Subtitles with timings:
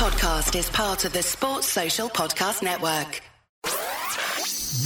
[0.00, 3.20] podcast is part of the Sports Social Podcast Network.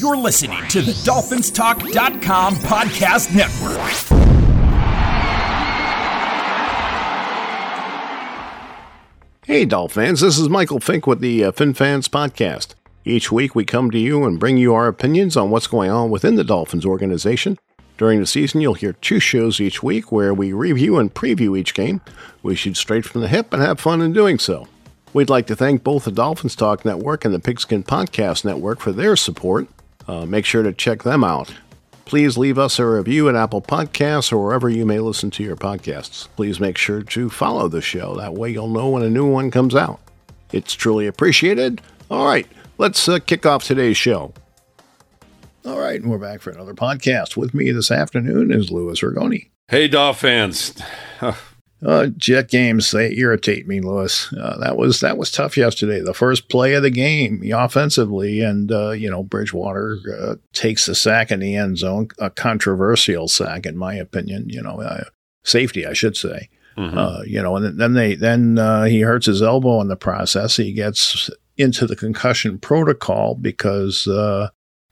[0.01, 3.79] You're listening to the DolphinsTalk.com podcast network.
[9.47, 12.75] Hey, Dolphins, this is Michael Fink with the uh, FinFans Podcast.
[13.05, 16.11] Each week we come to you and bring you our opinions on what's going on
[16.11, 17.57] within the Dolphins organization.
[17.99, 21.73] During the season, you'll hear two shows each week where we review and preview each
[21.73, 22.01] game.
[22.43, 24.67] We shoot straight from the hip and have fun in doing so.
[25.15, 28.91] We'd like to thank both the Dolphins Talk Network and the Pigskin Podcast Network for
[28.91, 29.69] their support.
[30.09, 31.55] Uh, make sure to check them out.
[32.05, 35.55] Please leave us a review at Apple Podcasts or wherever you may listen to your
[35.55, 36.27] podcasts.
[36.35, 38.17] Please make sure to follow the show.
[38.17, 40.01] That way you'll know when a new one comes out.
[40.51, 41.81] It's truly appreciated.
[42.11, 44.35] All right, let's uh, kick off today's show.
[45.65, 47.37] All right, and we're back for another podcast.
[47.37, 49.49] With me this afternoon is Louis Ragone.
[49.69, 50.75] Hey, Dolphins.
[51.85, 54.33] Uh, jet games they irritate me, Louis.
[54.33, 56.01] Uh, that was that was tough yesterday.
[56.01, 60.95] The first play of the game, offensively, and uh, you know Bridgewater uh, takes the
[60.95, 64.49] sack in the end zone, a controversial sack in my opinion.
[64.49, 65.05] You know, uh,
[65.45, 66.49] safety, I should say.
[66.79, 66.99] Mm-hmm.
[66.99, 68.57] Uh, you know, and then they then
[68.89, 70.57] he hurts his elbow in the process.
[70.57, 74.09] He gets into the concussion protocol because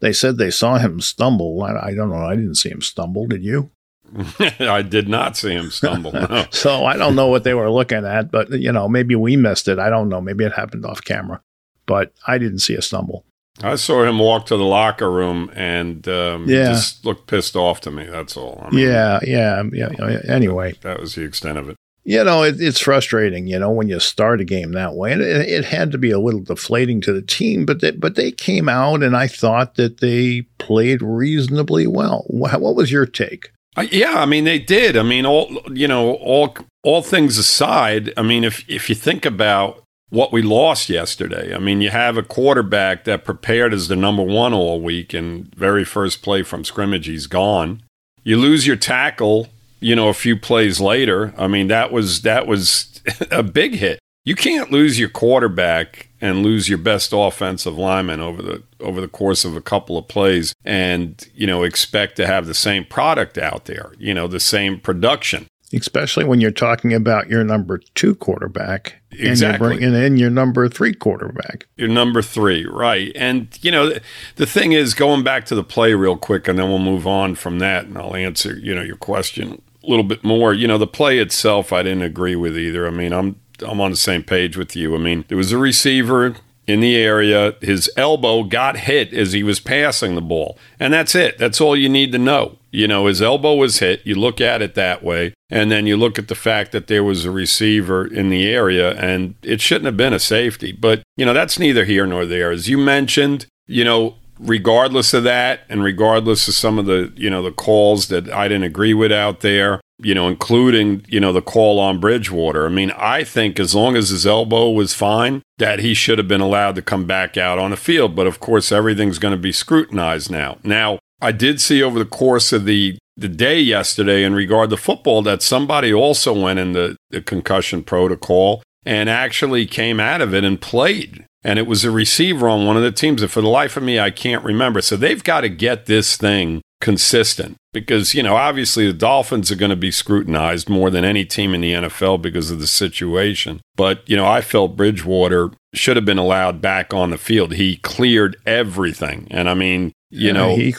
[0.01, 1.63] they said they saw him stumble.
[1.63, 2.17] I, I don't know.
[2.17, 3.27] I didn't see him stumble.
[3.27, 3.71] Did you?
[4.61, 6.13] I did not see him stumble.
[6.13, 6.47] No.
[6.51, 9.69] so I don't know what they were looking at, but you know, maybe we missed
[9.69, 9.79] it.
[9.79, 10.21] I don't know.
[10.21, 11.41] Maybe it happened off camera,
[11.87, 13.25] but I didn't see a stumble.
[13.63, 16.73] I saw him walk to the locker room and um, yeah.
[16.73, 18.07] just looked pissed off to me.
[18.07, 18.63] That's all.
[18.65, 20.21] I mean, yeah, yeah, yeah.
[20.27, 21.77] Anyway, that was the extent of it.
[22.05, 25.13] You know, it, it's frustrating, you know, when you start a game that way.
[25.13, 28.17] And it, it had to be a little deflating to the team, but they, but
[28.17, 32.25] they came out and I thought that they played reasonably well.
[32.27, 33.53] What was your take?
[33.77, 34.97] Uh, yeah, I mean they did.
[34.97, 39.25] I mean all you know, all all things aside, I mean if if you think
[39.25, 41.55] about what we lost yesterday.
[41.55, 45.53] I mean, you have a quarterback that prepared as the number 1 all week and
[45.55, 47.83] very first play from scrimmage he's gone.
[48.23, 49.49] You lose your tackle,
[49.81, 51.33] you know, a few plays later.
[51.39, 53.01] I mean, that was that was
[53.31, 54.01] a big hit.
[54.23, 59.09] You can't lose your quarterback and lose your best offensive lineman over the over the
[59.09, 63.37] course of a couple of plays and you know expect to have the same product
[63.37, 65.47] out there you know the same production.
[65.75, 69.71] Especially when you're talking about your number two quarterback exactly.
[69.71, 71.67] and bringing in your number three quarterback.
[71.77, 73.11] Your number three right.
[73.17, 73.95] And you know
[74.37, 77.35] the thing is going back to the play real quick and then we'll move on
[77.35, 80.55] from that and i'll answer you know your question a little bit more.
[80.55, 82.87] You know the play itself i didn't agree with either.
[82.87, 84.95] I mean i'm I'm on the same page with you.
[84.95, 86.35] I mean, there was a receiver
[86.67, 87.55] in the area.
[87.61, 90.59] His elbow got hit as he was passing the ball.
[90.79, 91.39] And that's it.
[91.39, 92.59] That's all you need to know.
[92.71, 94.01] You know, his elbow was hit.
[94.05, 95.35] You look at it that way.
[95.51, 98.93] And then you look at the fact that there was a receiver in the area
[98.93, 100.73] and it shouldn't have been a safety.
[100.73, 102.51] But, you know, that's neither here nor there.
[102.51, 107.31] As you mentioned, you know, regardless of that and regardless of some of the, you
[107.31, 111.33] know, the calls that I didn't agree with out there, you know, including, you know,
[111.33, 112.67] the call on Bridgewater.
[112.67, 116.29] I mean, I think as long as his elbow was fine, that he should have
[116.29, 118.17] been allowed to come back out on the field.
[118.17, 120.59] But of course, everything's going to be scrutinized now.
[120.65, 124.77] Now, I did see over the course of the the day yesterday in regard to
[124.77, 130.35] football that somebody also went in the, the concussion protocol and actually came out of
[130.35, 131.27] it and played.
[131.45, 133.23] And it was a receiver on one of the teams.
[133.23, 134.81] And for the life of me, I can't remember.
[134.81, 139.57] So they've got to get this thing consistent because, you know, obviously the Dolphins are
[139.57, 143.61] going to be scrutinized more than any team in the NFL because of the situation.
[143.77, 147.55] But, you know, I felt Bridgewater should have been allowed back on the field.
[147.55, 149.27] He cleared everything.
[149.31, 150.75] And I mean, you know, he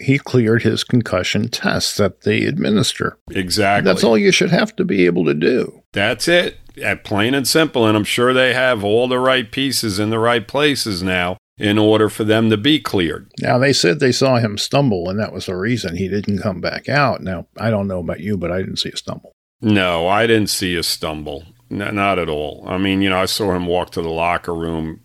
[0.00, 3.18] he cleared his concussion tests that they administer.
[3.30, 3.84] Exactly.
[3.84, 5.82] That's all you should have to be able to do.
[5.92, 6.58] That's it.
[6.82, 7.86] At plain and simple.
[7.86, 11.76] And I'm sure they have all the right pieces in the right places now in
[11.76, 13.30] order for them to be cleared.
[13.40, 16.60] Now, they said they saw him stumble, and that was the reason he didn't come
[16.60, 17.20] back out.
[17.20, 19.32] Now, I don't know about you, but I didn't see a stumble.
[19.60, 21.44] No, I didn't see a stumble.
[21.68, 22.64] No, not at all.
[22.66, 25.00] I mean, you know, I saw him walk to the locker room,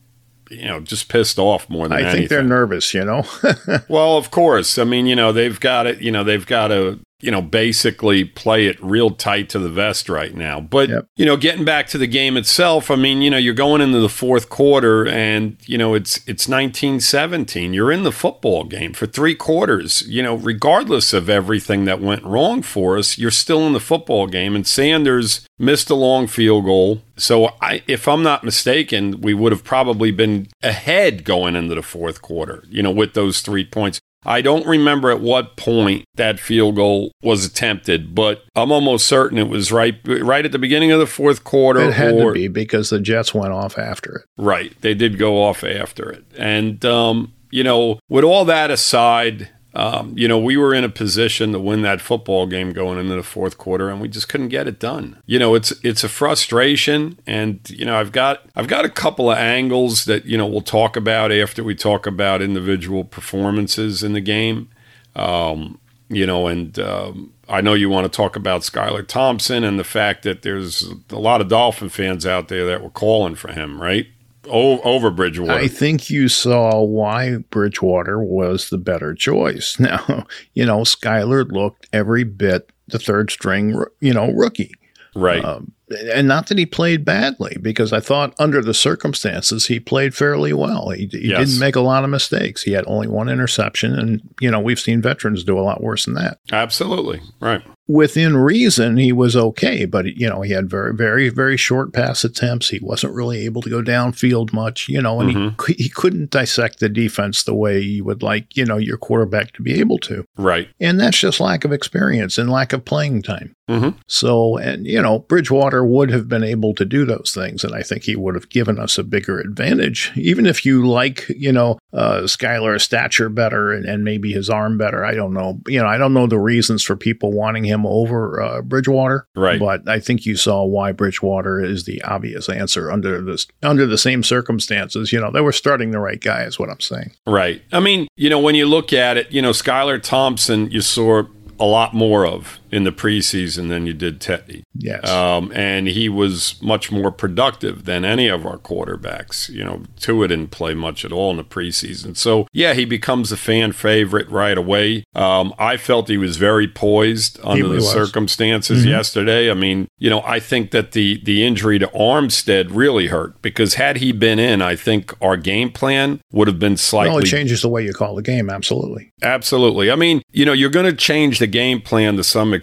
[0.53, 2.17] you know, just pissed off more than I anything.
[2.21, 3.23] think they're nervous, you know.
[3.87, 4.77] well, of course.
[4.77, 8.25] I mean, you know, they've got it, you know, they've got to you know, basically
[8.25, 10.59] play it real tight to the vest right now.
[10.59, 11.07] But, yep.
[11.15, 14.01] you know, getting back to the game itself, I mean, you know, you're going into
[14.01, 17.73] the fourth quarter and, you know, it's it's 1917.
[17.73, 20.03] You're in the football game for 3 quarters.
[20.05, 24.27] You know, regardless of everything that went wrong for us, you're still in the football
[24.27, 27.01] game and Sanders missed a long field goal.
[27.15, 31.81] So, I if I'm not mistaken, we would have probably been ahead going into the
[31.81, 34.01] fourth quarter, you know, with those 3 points.
[34.25, 39.37] I don't remember at what point that field goal was attempted, but I'm almost certain
[39.37, 41.81] it was right right at the beginning of the fourth quarter.
[41.81, 44.25] It had or, to be because the Jets went off after it.
[44.37, 44.79] Right.
[44.81, 46.23] They did go off after it.
[46.37, 50.89] And, um, you know, with all that aside, um, you know, we were in a
[50.89, 54.49] position to win that football game going into the fourth quarter, and we just couldn't
[54.49, 55.21] get it done.
[55.25, 59.31] You know, it's it's a frustration, and you know, I've got I've got a couple
[59.31, 64.13] of angles that you know we'll talk about after we talk about individual performances in
[64.13, 64.69] the game.
[65.15, 65.79] Um,
[66.09, 69.83] you know, and um, I know you want to talk about Skylar Thompson and the
[69.83, 73.81] fact that there's a lot of Dolphin fans out there that were calling for him,
[73.81, 74.05] right?
[74.47, 75.53] Over Bridgewater.
[75.53, 79.77] I think you saw why Bridgewater was the better choice.
[79.83, 84.73] Now, you know, Skylar looked every bit the third string, you know, rookie.
[85.13, 85.43] Right.
[85.43, 90.15] Um, and not that he played badly, because I thought under the circumstances he played
[90.15, 90.89] fairly well.
[90.89, 91.39] He, he yes.
[91.39, 92.63] didn't make a lot of mistakes.
[92.63, 96.05] He had only one interception, and you know we've seen veterans do a lot worse
[96.05, 96.39] than that.
[96.51, 99.85] Absolutely right within reason, he was okay.
[99.85, 102.69] But, you know, he had very, very, very short pass attempts.
[102.69, 105.63] He wasn't really able to go downfield much, you know, and mm-hmm.
[105.65, 109.53] he, he couldn't dissect the defense the way you would like, you know, your quarterback
[109.53, 110.25] to be able to.
[110.37, 110.69] Right.
[110.79, 113.55] And that's just lack of experience and lack of playing time.
[113.69, 113.97] Mm-hmm.
[114.07, 117.63] So, and, you know, Bridgewater would have been able to do those things.
[117.63, 120.11] And I think he would have given us a bigger advantage.
[120.15, 124.77] Even if you like, you know, uh, Skylar's stature better and, and maybe his arm
[124.77, 125.05] better.
[125.05, 125.59] I don't know.
[125.67, 129.27] You know, I don't know the reasons for people wanting him him over uh, Bridgewater.
[129.35, 129.59] Right.
[129.59, 133.97] But I think you saw why Bridgewater is the obvious answer under this under the
[133.97, 135.11] same circumstances.
[135.11, 137.11] You know, they were starting the right guy, is what I'm saying.
[137.27, 137.61] Right.
[137.71, 141.23] I mean, you know, when you look at it, you know, Skylar Thompson, you saw
[141.59, 144.63] a lot more of in the preseason than you did Teddy.
[144.73, 145.07] Yes.
[145.07, 149.47] Um, and he was much more productive than any of our quarterbacks.
[149.47, 152.17] You know, Tua didn't play much at all in the preseason.
[152.17, 155.03] So, yeah, he becomes a fan favorite right away.
[155.13, 157.91] Um, I felt he was very poised under the was.
[157.91, 158.89] circumstances mm-hmm.
[158.89, 159.51] yesterday.
[159.51, 163.75] I mean, you know, I think that the, the injury to Armstead really hurt because
[163.75, 167.13] had he been in, I think our game plan would have been slightly.
[167.13, 168.49] Well, it changes the way you call the game.
[168.49, 169.11] Absolutely.
[169.21, 169.91] Absolutely.
[169.91, 172.62] I mean, you know, you're going to change the game plan to some extent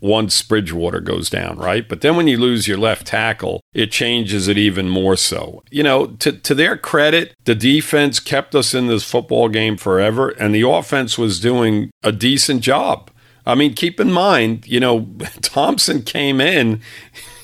[0.00, 1.88] once Bridgewater goes down, right?
[1.88, 5.62] But then when you lose your left tackle, it changes it even more so.
[5.70, 10.30] You know, to, to their credit, the defense kept us in this football game forever,
[10.30, 13.10] and the offense was doing a decent job.
[13.46, 15.08] I mean, keep in mind, you know,
[15.40, 16.80] Thompson came in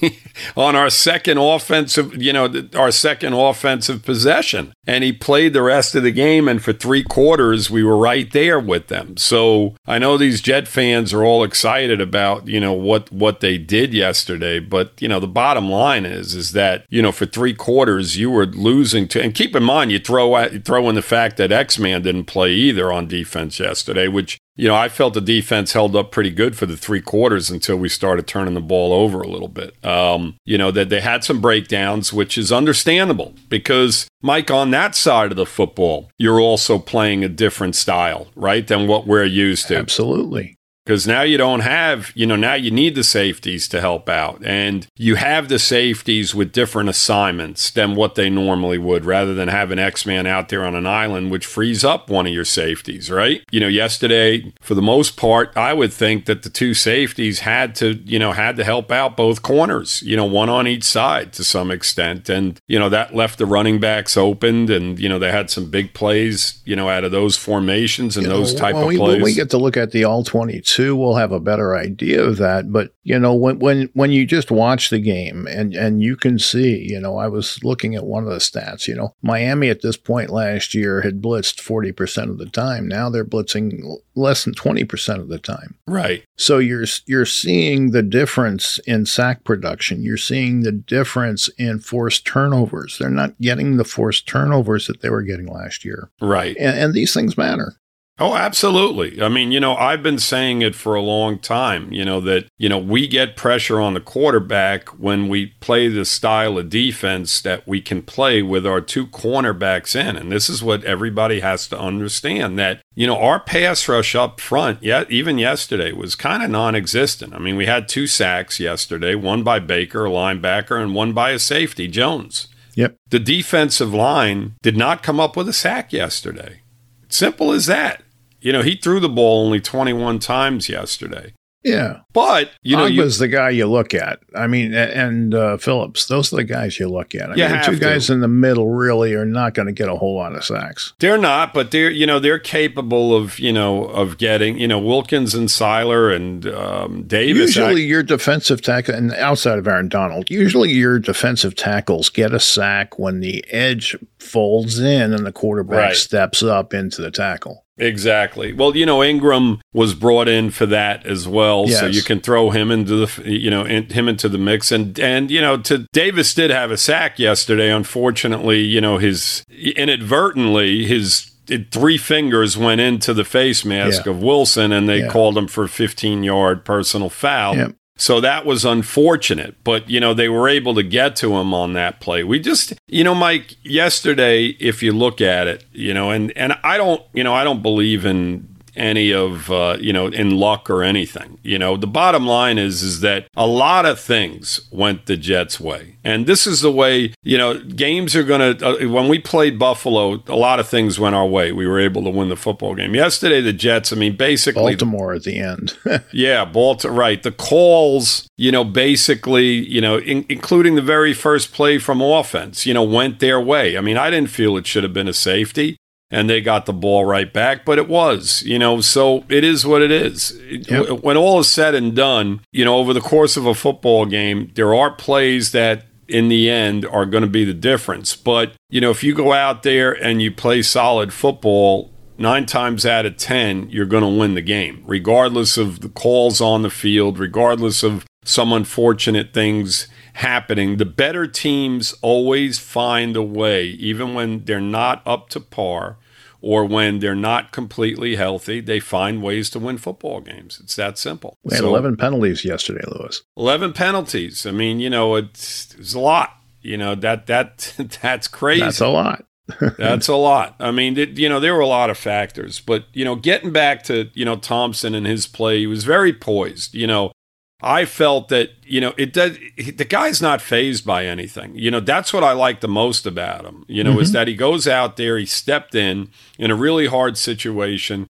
[0.56, 4.72] on our second offensive, you know, our second offensive possession.
[4.86, 6.48] And he played the rest of the game.
[6.48, 9.16] And for three quarters, we were right there with them.
[9.16, 13.58] So I know these Jet fans are all excited about, you know, what, what they
[13.58, 14.58] did yesterday.
[14.58, 18.30] But, you know, the bottom line is, is that, you know, for three quarters, you
[18.30, 21.52] were losing to, and keep in mind, you throw, you throw in the fact that
[21.52, 25.72] X Man didn't play either on defense yesterday, which you know, I felt the defense
[25.72, 29.22] held up pretty good for the three quarters until we started turning the ball over
[29.22, 29.82] a little bit.
[29.84, 34.96] Um, you know, that they had some breakdowns, which is understandable because, Mike, on that
[34.96, 39.68] side of the football, you're also playing a different style, right, than what we're used
[39.68, 39.76] to.
[39.76, 40.57] Absolutely
[40.88, 44.40] because now you don't have, you know, now you need the safeties to help out.
[44.42, 49.48] And you have the safeties with different assignments than what they normally would, rather than
[49.48, 53.10] having X Man out there on an island, which frees up one of your safeties,
[53.10, 53.42] right?
[53.50, 57.74] You know, yesterday, for the most part, I would think that the two safeties had
[57.76, 61.34] to, you know, had to help out both corners, you know, one on each side
[61.34, 62.30] to some extent.
[62.30, 65.68] And, you know, that left the running backs opened and, you know, they had some
[65.68, 68.96] big plays, you know, out of those formations and you those know, type of we,
[68.96, 69.22] plays.
[69.22, 72.36] We get to look at the all 22 we will have a better idea of
[72.38, 72.72] that.
[72.72, 76.38] But you know, when when when you just watch the game and and you can
[76.38, 78.86] see, you know, I was looking at one of the stats.
[78.86, 82.86] You know, Miami at this point last year had blitzed forty percent of the time.
[82.88, 83.82] Now they're blitzing
[84.14, 85.76] less than twenty percent of the time.
[85.86, 86.24] Right.
[86.36, 90.02] So you're you're seeing the difference in sack production.
[90.02, 92.98] You're seeing the difference in forced turnovers.
[92.98, 96.10] They're not getting the forced turnovers that they were getting last year.
[96.20, 96.56] Right.
[96.58, 97.76] And, and these things matter.
[98.20, 99.22] Oh, absolutely.
[99.22, 102.48] I mean, you know, I've been saying it for a long time, you know, that,
[102.58, 107.40] you know, we get pressure on the quarterback when we play the style of defense
[107.42, 110.16] that we can play with our two cornerbacks in.
[110.16, 114.40] And this is what everybody has to understand that, you know, our pass rush up
[114.40, 117.34] front, yet even yesterday, was kind of non existent.
[117.34, 121.30] I mean, we had two sacks yesterday, one by Baker, a linebacker, and one by
[121.30, 122.48] a safety, Jones.
[122.74, 122.96] Yep.
[123.10, 126.62] The defensive line did not come up with a sack yesterday.
[127.08, 128.02] Simple as that.
[128.40, 131.32] You know, he threw the ball only 21 times yesterday.
[131.64, 132.00] Yeah.
[132.12, 134.20] But, you know, you, Ogbah's the guy you look at.
[134.34, 137.30] I mean, and uh, Phillips, those are the guys you look at.
[137.30, 137.78] I You mean, the two to.
[137.80, 140.94] guys in the middle really are not going to get a whole lot of sacks.
[141.00, 144.78] they're not, but they're, you know, they're capable of, you know, of getting, you know,
[144.78, 147.56] Wilkins and Sieler and um, Davis.
[147.56, 152.40] Usually, your defensive tackle, and outside of Aaron Donald, usually your defensive tackles get a
[152.40, 155.96] sack when the edge folds in and the quarterback Right.
[155.96, 157.64] steps up into the tackle.
[157.78, 158.52] Exactly.
[158.52, 162.50] Well, you know, Ingram was brought in for that as well, so you can throw
[162.50, 165.86] him into the, you know, in, him into the mix, and and you know, to
[165.92, 167.70] Davis did have a sack yesterday.
[167.70, 169.44] Unfortunately, you know, his
[169.92, 174.12] inadvertently his uh, three fingers went into the face mask Yeah.
[174.12, 175.08] of Wilson, and they Yeah.
[175.08, 177.56] called him for a 15 yard personal foul.
[177.56, 177.74] Yep.
[178.00, 181.72] So that was unfortunate, but you know, they were able to get to him on
[181.72, 182.22] that play.
[182.22, 186.52] We just, you know, Mike, yesterday, if you look at it, you know, and and
[186.62, 190.70] I don't, you know, I don't believe in any of uh, you know in luck
[190.70, 195.06] or anything you know the bottom line is is that a lot of things went
[195.06, 198.88] the jets way and this is the way you know games are going to uh,
[198.88, 202.10] when we played buffalo a lot of things went our way we were able to
[202.10, 205.76] win the football game yesterday the jets i mean basically Baltimore at the end.
[206.12, 206.96] yeah, Baltimore.
[206.96, 207.22] Right.
[207.22, 212.66] The calls, you know, basically, you know, in, including the very first play from offense,
[212.66, 213.76] you know, went their way.
[213.76, 215.76] I mean, I didn't feel it should have been a safety,
[216.10, 219.66] and they got the ball right back, but it was, you know, so it is
[219.66, 220.38] what it is.
[220.50, 221.02] Yep.
[221.02, 224.50] When all is said and done, you know, over the course of a football game,
[224.54, 228.16] there are plays that in the end are going to be the difference.
[228.16, 232.86] But, you know, if you go out there and you play solid football, nine times
[232.86, 236.70] out of 10, you're going to win the game, regardless of the calls on the
[236.70, 239.88] field, regardless of some unfortunate things
[240.18, 240.76] happening.
[240.76, 245.96] The better teams always find a way, even when they're not up to par
[246.40, 250.60] or when they're not completely healthy, they find ways to win football games.
[250.62, 251.36] It's that simple.
[251.42, 253.20] we had So- 11 penalties yesterday, Louis.
[253.36, 254.46] 11 penalties.
[254.46, 256.34] I mean, you know, it's, it's a lot.
[256.62, 257.72] You know, that that
[258.02, 258.60] that's crazy.
[258.62, 259.24] That's a lot.
[259.78, 260.56] That's a lot.
[260.60, 263.50] I mean, it, you know, there were a lot of factors, but you know, getting
[263.50, 266.74] back to you know Thompson and his play, he was very poised.
[266.74, 267.12] You know,
[267.60, 269.36] I felt that you know it does.
[269.56, 271.56] The guy's not fazed by anything.
[271.56, 273.64] You know, that's what I like the most about him.
[273.68, 277.18] You know, is that he goes out there, he stepped in in a really hard
[277.18, 278.06] situation,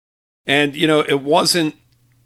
[0.45, 1.75] and you know, it wasn't.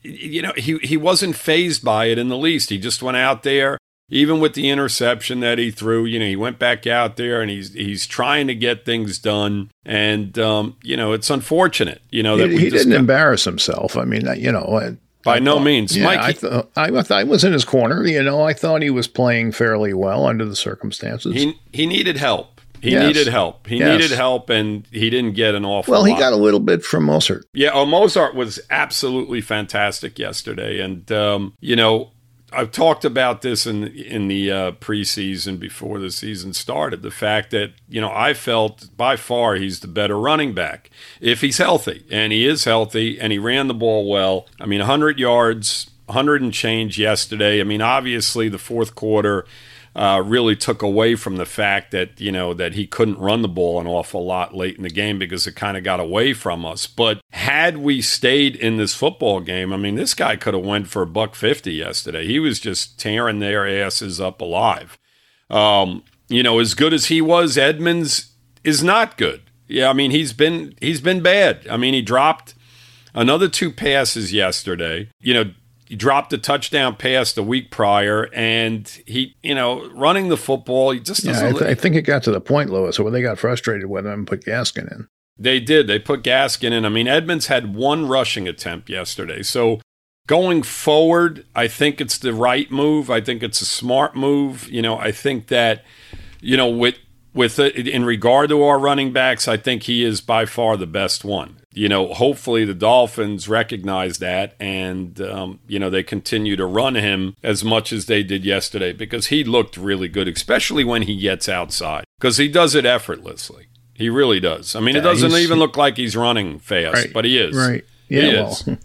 [0.03, 2.71] You know, he he wasn't fazed by it in the least.
[2.71, 3.77] He just went out there
[4.11, 7.49] even with the interception that he threw, you know, he went back out there and
[7.49, 9.71] he's he's trying to get things done.
[9.85, 12.99] And um, you know, it's unfortunate, you know, that he we he just didn't got-
[12.99, 13.95] embarrass himself.
[13.95, 16.19] I mean, you know, by I no thought- means, Yeah, Mike.
[16.19, 18.05] I, th- I, thought I was in his corner.
[18.05, 21.33] You know, I thought he was playing fairly well under the circumstances.
[21.35, 22.59] he he needed help.
[22.81, 23.05] He Yes.
[23.05, 23.67] needed help.
[23.67, 24.01] He Yes.
[24.01, 25.91] needed help, and he didn't get an awful.
[25.91, 26.19] well, he lot.
[26.19, 27.43] got a little bit from Mostert.
[27.53, 32.09] Yeah, oh, Mostert was absolutely fantastic yesterday, and um, you know
[32.53, 37.01] I've talked about this in in the uh, preseason before the season started.
[37.01, 40.89] The fact that you know I felt by far he's the better running back
[41.21, 44.47] if he's healthy, and he is healthy, and he ran the ball well.
[44.59, 47.61] I mean, 100 yards, 100 and change yesterday.
[47.61, 49.45] I mean, obviously the fourth quarter
[49.95, 53.47] uh, really took away from the fact that you know that he couldn't run the
[53.47, 56.65] ball an awful lot late in the game because it kind of got away from
[56.65, 56.87] us.
[56.87, 60.87] But had we stayed in this football game, I mean, this guy could have went
[60.87, 62.25] for a buck fifty yesterday.
[62.25, 64.97] He was just tearing their asses up alive.
[65.49, 68.31] Um, you know, as good as he was, Edmonds
[68.63, 69.41] is not good.
[69.67, 71.67] Yeah, I mean, he's been he's been bad.
[71.69, 72.53] I mean, he dropped
[73.13, 75.09] another two passes yesterday.
[75.19, 75.51] You know,
[75.91, 80.91] he dropped a touchdown pass the week prior, and he, you know, running the football,
[80.91, 81.47] he just Yeah, doesn't.
[81.47, 84.05] I, th- I think it got to the point, Louis, where they got frustrated with
[84.05, 85.09] him and put Gaskin in.
[85.37, 85.87] They did.
[85.87, 86.85] They put Gaskin in.
[86.85, 89.43] I mean, Edmonds had one rushing attempt yesterday.
[89.43, 89.81] So
[90.27, 93.09] going forward, I think it's the right move.
[93.09, 94.69] I think it's a smart move.
[94.69, 95.83] You know, I think that,
[96.39, 96.95] you know, with
[97.33, 100.87] with it, in regard to our running backs, I think he is by far the
[100.87, 101.57] best one.
[101.73, 106.95] You know, hopefully the Dolphins recognize that and, um, you know, they continue to run
[106.95, 111.15] him as much as they did yesterday because he looked really good, especially when he
[111.15, 113.67] gets outside because he does it effortlessly.
[113.93, 114.75] He really does.
[114.75, 117.55] I mean, it doesn't even look like he's running fast, Right, but he is.
[117.55, 117.85] Right.
[118.09, 118.77] Yeah, well,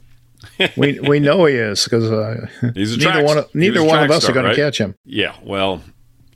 [0.76, 4.04] we we know he is because uh, He's a neither track- one of, neither one
[4.04, 4.54] of us are going right?
[4.54, 4.94] to catch him.
[5.04, 5.82] Yeah, well,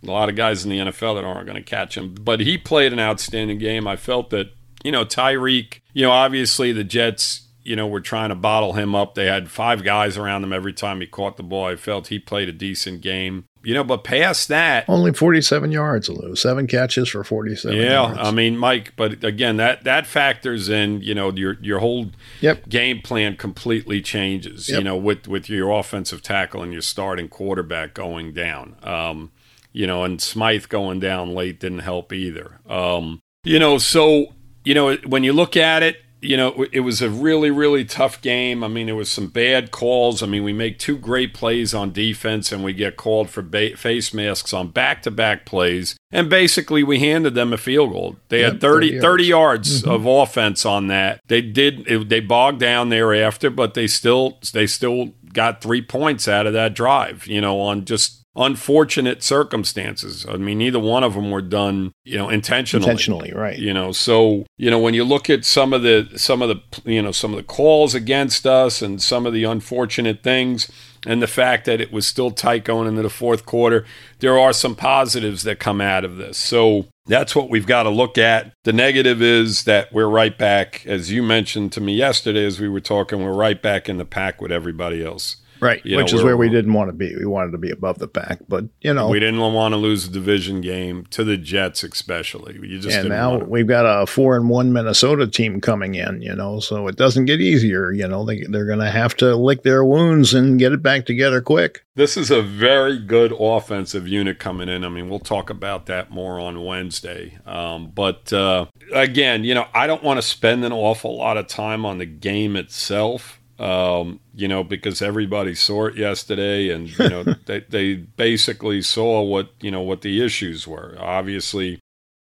[0.02, 2.58] a lot of guys in the NFL that aren't going to catch him, but he
[2.58, 3.86] played an outstanding game.
[3.86, 4.48] I felt that,
[4.84, 8.94] you know, Tyreek, you know, obviously the Jets, you know, were trying to bottle him
[8.94, 9.14] up.
[9.14, 11.66] They had five guys around him every time he caught the ball.
[11.66, 13.44] I felt he played a decent game.
[13.62, 16.34] You know, but past that, only 47 yards, Lou.
[16.34, 18.18] Seven catches for 47 yeah, yards.
[18.18, 21.02] I mean, Mike, but again, that that factors in.
[21.02, 22.06] You know, your your whole
[22.40, 22.70] Yep.
[22.70, 24.70] game plan completely changes.
[24.70, 28.76] You know, with with your offensive tackle and your starting quarterback going down.
[28.82, 29.30] Um,
[29.74, 32.60] you know, and Smythe going down late didn't help either.
[32.66, 34.32] Um, you know, so
[34.64, 38.20] you know when you look at it, you know, it was a really, really tough
[38.20, 38.62] game.
[38.62, 40.22] I mean, there was some bad calls.
[40.22, 43.76] I mean, we make two great plays on defense, and we get called for ba-
[43.76, 45.96] face masks on back-to-back plays.
[46.12, 48.16] And basically, we handed them a field goal.
[48.28, 49.70] They Yep, had 30, 30 30 yards.
[49.70, 49.90] yards mm-hmm.
[49.90, 51.20] of offense on that.
[51.28, 51.86] They did.
[51.90, 56.52] It, they bogged down thereafter, but they still, they still got three points out of
[56.52, 57.26] that drive.
[57.26, 60.24] You know, on just unfortunate circumstances.
[60.28, 63.58] I mean, neither one of them were done, you know, intentionally Intentionally, right.
[63.58, 66.90] you know so you know when you look at some of the some of the
[66.90, 70.70] you know some of the calls against us and some of the unfortunate things
[71.06, 73.84] and the fact that it was still tight going into the fourth quarter
[74.18, 77.90] there are some positives that come out of this so that's what we've got to
[77.90, 82.44] look at the negative is that we're right back as you mentioned to me yesterday
[82.44, 85.84] as we were talking we're right back in the pack with everybody else Right.
[85.84, 87.14] You Which know, is where we didn't want to be.
[87.16, 88.40] We wanted to be above the pack.
[88.48, 92.58] But, you know, we didn't want to lose a division game to the jets especially
[92.62, 93.44] you just and now to.
[93.44, 97.26] we've got a four and one Minnesota team coming in, you know, so it doesn't
[97.26, 97.92] get easier.
[97.92, 101.06] You know, they, they're going to have to lick their wounds and get it back
[101.06, 101.84] together quick.
[101.94, 104.84] This is a very good offensive unit coming in.
[104.84, 107.38] I mean, we'll talk about that more on Wednesday.
[107.44, 111.46] Um, but uh, again, you know, I don't want to spend an awful lot of
[111.46, 113.39] time on the game itself.
[113.60, 119.22] Um, you know, because everybody saw it yesterday, and you know, they they basically saw
[119.22, 120.96] what you know what the issues were.
[120.98, 121.78] Obviously,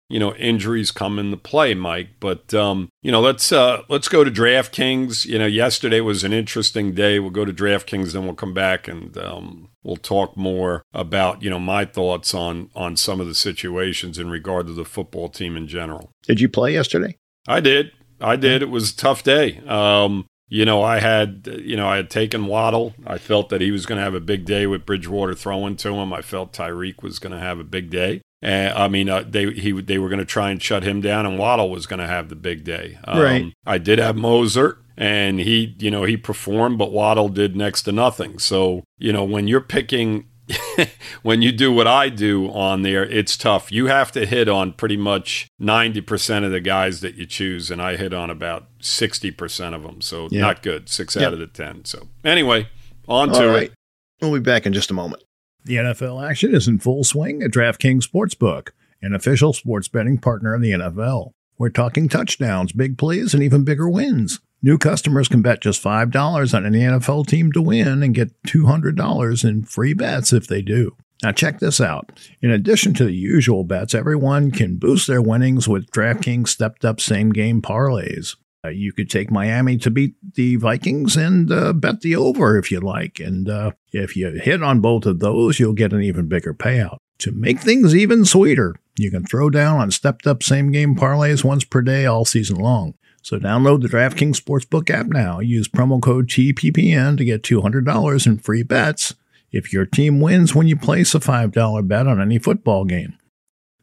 [0.09, 2.11] you know injuries come into play, Mike.
[2.21, 5.27] But um, you know, let's uh, let's go to DraftKings.
[5.27, 7.19] You know, yesterday was an interesting day.
[7.19, 11.51] We'll go to DraftKings, then we'll come back and um, we'll talk more about you
[11.51, 15.57] know my thoughts on on some of the situations in regard to the football team
[15.57, 16.11] in general.
[16.23, 17.17] Did you play yesterday?
[17.49, 18.63] I did, I did.
[18.63, 19.59] It was a tough day.
[19.67, 22.95] Um, you know, I had you know I had taken Waddle.
[23.07, 25.95] I felt that he was going to have a big day with Bridgewater throwing to
[25.95, 26.13] him.
[26.13, 28.21] I felt Tyreek was going to have a big day.
[28.43, 31.25] And I mean, uh, they he they were going to try and shut him down,
[31.25, 32.99] and Waddle was going to have the big day.
[33.05, 33.53] Um, Right.
[33.65, 37.93] I did have Mostert, and he you know he performed, but Waddle did next to
[37.93, 38.39] nothing.
[38.39, 40.27] So you know when you're picking.
[41.23, 43.73] when you do what I do on there, it's tough.
[43.73, 47.81] You have to hit on pretty much 90% of the guys that you choose, and
[47.81, 50.01] I hit on about 60% of them.
[50.01, 50.43] So Yeah.
[50.43, 50.89] not good.
[50.89, 51.27] Six Yep.
[51.27, 51.85] out of the 10.
[51.85, 52.69] So anyway,
[53.09, 53.63] on All to right.
[53.65, 53.73] it.
[54.21, 55.23] We'll be back in just a moment.
[55.65, 58.69] The NFL action is in full swing at DraftKings Sportsbook,
[59.01, 61.31] an official sports betting partner of the NFL.
[61.57, 64.41] We're talking touchdowns, big plays, and even bigger wins.
[64.65, 69.45] New customers can bet just $5 on any NFL team to win and get $200
[69.45, 70.97] in free bets if they do.
[71.23, 72.19] Now, check this out.
[72.41, 76.99] In addition to the usual bets, everyone can boost their winnings with DraftKings stepped up
[76.99, 78.37] same game parlays.
[78.65, 82.71] Uh, you could take Miami to beat the Vikings and uh, bet the over if
[82.71, 83.21] you like.
[83.21, 86.97] And uh, if you hit on both of those, you'll get an even bigger payout.
[87.19, 91.45] To make things even sweeter, you can throw down on stepped up same game parlays
[91.45, 92.95] once per day all season long.
[93.25, 95.41] So download the DraftKings Sportsbook app now.
[95.41, 99.15] Use promo code TPPN to get $200 in free bets
[99.51, 103.17] if your team wins when you place a $5 bet on any football game.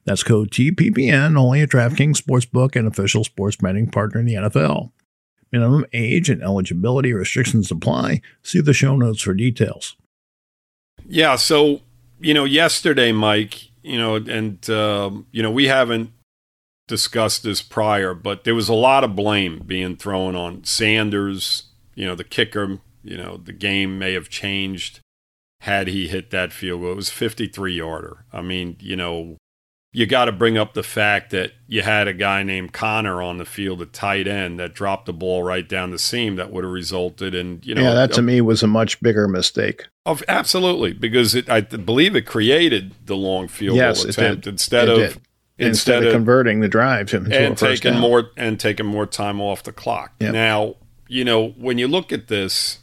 [0.06, 4.92] That's code TPPN only at DraftKings Sportsbook, an official sports betting partner in the NFL.
[5.52, 8.22] Minimum age and eligibility restrictions apply.
[8.44, 9.96] See the show notes for details.
[11.08, 11.36] Yeah.
[11.36, 11.82] So,
[12.20, 16.12] you know, yesterday, Mike, you know, and, um, you know, we haven't
[16.92, 21.64] discussed this prior, but there was a lot of blame being thrown on Sanders,
[21.96, 25.00] you know, the kicker, you know, the game may have changed
[25.62, 26.92] had he hit that field goal.
[26.92, 28.26] It was a 53 yarder.
[28.34, 29.38] I mean, you know,
[29.94, 33.38] you got to bring up the fact that you had a guy named Conner on
[33.38, 36.64] the field at tight end that dropped the ball right down the seam that would
[36.64, 39.86] have resulted in, you know, yeah, that to a- me was a much bigger mistake.
[40.06, 44.52] of absolutely, because it, I believe it created the long field Yes, goal attempt did.
[44.54, 45.22] instead It of did.
[45.62, 48.02] Instead, of, converting the drive into and a first taking down.
[48.02, 50.14] more and taking more time off the clock.
[50.20, 50.34] Yep.
[50.34, 50.76] Now,
[51.08, 52.80] you know, when you look at this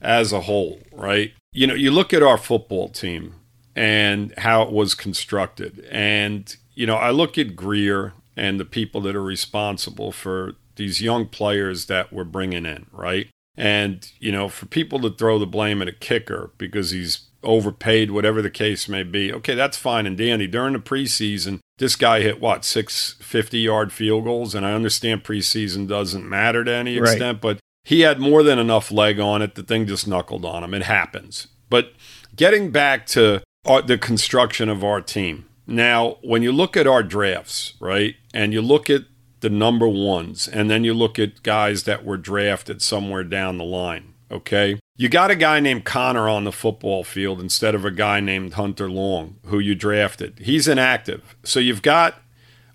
[0.00, 1.32] as a whole, right?
[1.52, 3.34] You know, you look at our football team
[3.74, 9.00] and how it was constructed, and you know, I look at Grier and the people
[9.02, 13.28] that are responsible for these young players that we're bringing in, right?
[13.56, 18.10] And you know, for people to throw the blame at a kicker because he's overpaid,
[18.10, 19.32] whatever the case may be.
[19.32, 20.46] Okay, that's fine and dandy.
[20.46, 25.24] During the preseason, this guy hit what six 50 yard field goals, and I understand
[25.24, 27.10] preseason doesn't matter to any Right.
[27.10, 29.56] extent, but he had more than enough leg on it.
[29.56, 30.74] The thing just knuckled on him.
[30.74, 31.48] It happens.
[31.68, 31.92] But
[32.36, 35.46] getting back to our, the construction of our team.
[35.66, 39.02] Now, when you look at our drafts, right, and you look at
[39.40, 43.64] the number ones, and then you look at guys that were drafted somewhere down the
[43.64, 44.78] line, okay?
[44.96, 48.54] You got a guy named Conner on the football field instead of a guy named
[48.54, 50.38] Hunter Long, who you drafted.
[50.40, 51.36] He's inactive.
[51.44, 52.16] So you've got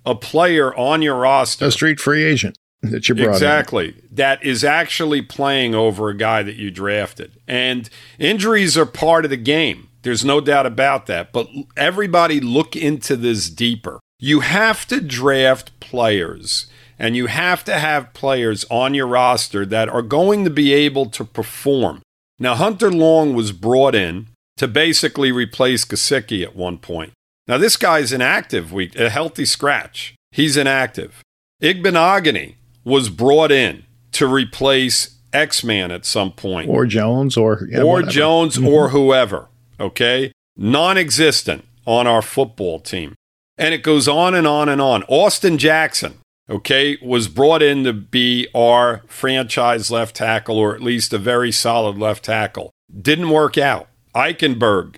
[0.06, 1.66] a player on your roster.
[1.66, 4.02] A street free agent that you brought exactly in.
[4.12, 7.90] that is actually playing over a guy that you drafted and
[8.20, 13.16] injuries are part of the game there's no doubt about that but everybody look into
[13.16, 16.68] this deeper you have to draft players
[17.00, 21.08] and you have to have players on your roster that are going to be able
[21.08, 22.02] to perform
[22.40, 27.14] now hunter long was brought in to basically replace Gesicki at one point
[27.48, 31.24] now this guy's inactive we a healthy scratch he's inactive
[31.62, 37.82] Igbinoghene was brought in to replace X Man at some point, or Jones, or yeah,
[37.82, 38.12] or whatever.
[38.12, 38.68] Jones, mm-hmm.
[38.68, 39.48] or whoever.
[39.80, 43.16] Okay, non-existent on our football team,
[43.58, 45.04] and it goes on and on and on.
[45.04, 51.14] Austin Jackson, okay, was brought in to be our franchise left tackle, or at least
[51.14, 52.72] a very solid left tackle.
[53.02, 53.88] Didn't work out.
[54.16, 54.98] Eichenberg